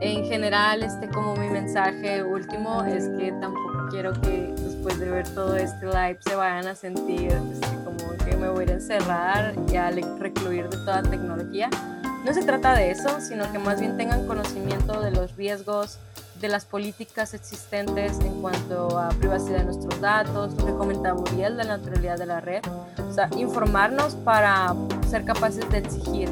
[0.02, 5.28] En general, este, como mi mensaje último es que tampoco quiero que después de ver
[5.30, 9.76] todo este live se vayan a sentir este, como que me voy a encerrar y
[9.76, 11.70] a recluir de toda tecnología
[12.26, 15.98] no se trata de eso, sino que más bien tengan conocimiento de los riesgos
[16.40, 21.58] de las políticas existentes en cuanto a privacidad de nuestros datos, lo que comentaba Muriel
[21.58, 22.62] de la neutralidad de la red,
[23.10, 24.76] o sea, informarnos para
[25.10, 26.30] ser capaces de exigir,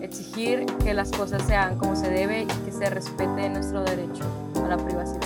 [0.00, 4.24] exigir que las cosas sean como se debe y que se respete nuestro derecho
[4.64, 5.25] a la privacidad.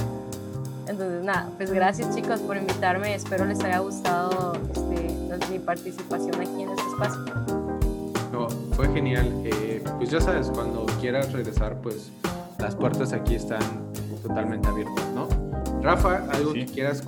[0.90, 6.62] Entonces, nada, pues gracias chicos por invitarme, espero les haya gustado este, mi participación aquí
[6.62, 7.24] en este espacio.
[8.32, 9.32] No, fue genial.
[9.44, 12.10] Eh, pues ya sabes, cuando quieras regresar, pues
[12.58, 13.62] las puertas aquí están
[14.20, 15.28] totalmente abiertas, ¿no?
[15.80, 17.04] Rafa, ¿algo que quieras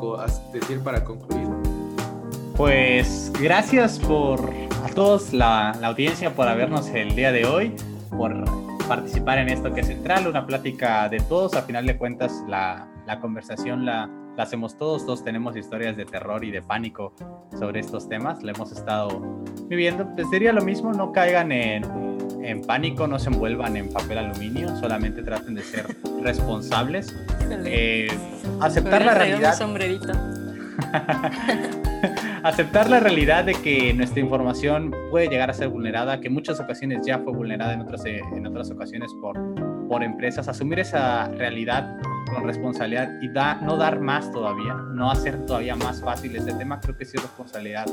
[0.52, 1.48] decir para concluir?
[2.56, 4.48] Pues gracias por
[4.84, 7.74] a todos la, la, audiencia por habernos el día de hoy,
[8.16, 8.44] por
[8.86, 11.54] participar en esto que es central, una plática de todos.
[11.54, 16.04] A final de cuentas, la, la conversación la, la, hacemos todos, todos tenemos historias de
[16.04, 17.14] terror y de pánico
[17.58, 19.20] sobre estos temas, la hemos estado
[19.68, 20.08] viviendo.
[20.14, 21.84] Pues sería lo mismo, no caigan en,
[22.42, 25.86] en pánico, no se envuelvan en papel aluminio, solamente traten de ser
[26.22, 27.14] responsables.
[27.64, 28.08] Eh,
[28.60, 29.54] aceptar la realidad.
[32.42, 36.60] aceptar la realidad de que nuestra información puede llegar a ser vulnerada, que en muchas
[36.60, 39.38] ocasiones ya fue vulnerada en otras, en otras ocasiones por,
[39.88, 45.44] por empresas, asumir esa realidad con responsabilidad y da, no dar más todavía, no hacer
[45.46, 47.86] todavía más fácil este tema, creo que es responsabilidad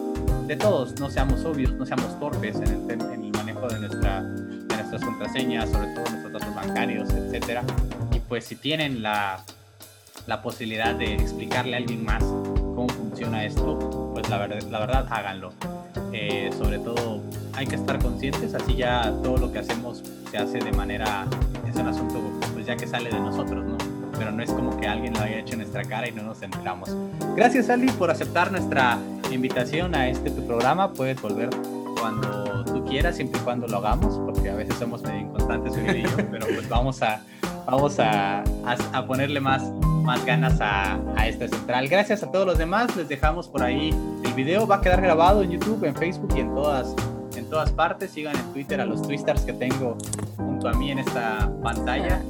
[0.48, 5.04] de todos, no seamos obvios, no seamos torpes en el, manejo de, nuestra, de nuestras
[5.04, 7.64] contraseñas, sobre todo nuestros datos bancarios, etcétera.
[8.12, 9.44] Y pues si tienen la,
[10.28, 15.08] la posibilidad de explicarle a alguien más cómo funciona esto, pues la verdad, la verdad
[15.10, 15.52] háganlo.
[16.14, 17.22] Eh, sobre todo
[17.54, 21.26] hay que estar conscientes, así ya todo lo que hacemos se hace de manera,
[21.68, 22.22] es un asunto
[22.54, 23.79] pues ya que sale de nosotros, ¿no?
[24.20, 26.42] Pero no es como que alguien lo haya hecho en nuestra cara y no nos
[26.44, 26.96] enteramos.
[27.36, 29.00] Gracias Ali por aceptar nuestra
[29.32, 31.50] invitación a este tu programa, puedes volver
[32.00, 36.04] cuando tú quieras, siempre y cuando lo hagamos, porque a veces somos medio inconstantes, y
[36.04, 37.22] yo, pero pues vamos a,
[37.66, 38.44] vamos a,
[38.94, 39.64] a, ponerle más,
[40.04, 41.88] más ganas a, a, esta central.
[41.88, 43.94] Gracias a todos los demás, les dejamos por ahí
[44.24, 46.96] el video, va a quedar grabado en YouTube, en Facebook y en todas,
[47.36, 48.12] en todas partes.
[48.12, 49.98] Sigan en Twitter a los twisters que tengo
[50.38, 52.22] junto a mí en esta pantalla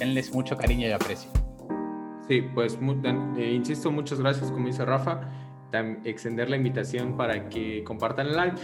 [0.00, 1.30] denles mucho cariño y aprecio.
[2.26, 2.78] Sí, pues
[3.36, 5.20] eh, insisto, muchas gracias, como dice Rafa
[6.04, 8.54] extender la invitación para que compartan el live.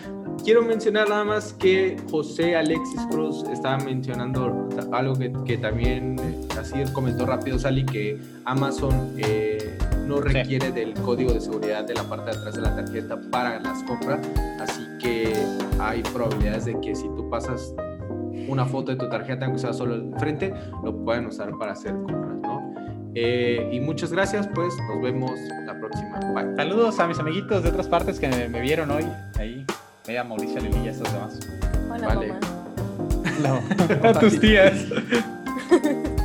[0.42, 6.48] Quiero mencionar nada más que José Alexis Cruz estaba mencionando algo que, que también eh,
[6.58, 12.02] así comentó rápido Sally, que Amazon eh, no requiere del código de seguridad de la
[12.04, 14.20] parte de atrás de la tarjeta para las compras,
[14.60, 15.32] así que
[15.78, 17.74] hay probabilidades de que si tú pasas
[18.48, 20.52] una foto de tu tarjeta, aunque sea solo el frente,
[20.82, 22.74] lo pueden usar para hacer compras, ¿no?
[23.14, 25.32] Eh, y muchas gracias, pues nos vemos
[25.64, 26.20] la próxima.
[26.34, 26.54] Bye.
[26.56, 29.04] Saludos a mis amiguitos de otras partes que me, vieron hoy.
[29.38, 29.64] Ahí,
[30.06, 31.40] vea Mauricio Lili y estos demás.
[31.90, 32.34] Hola, vale.
[33.42, 34.10] mamá.
[34.10, 34.74] a tus tías.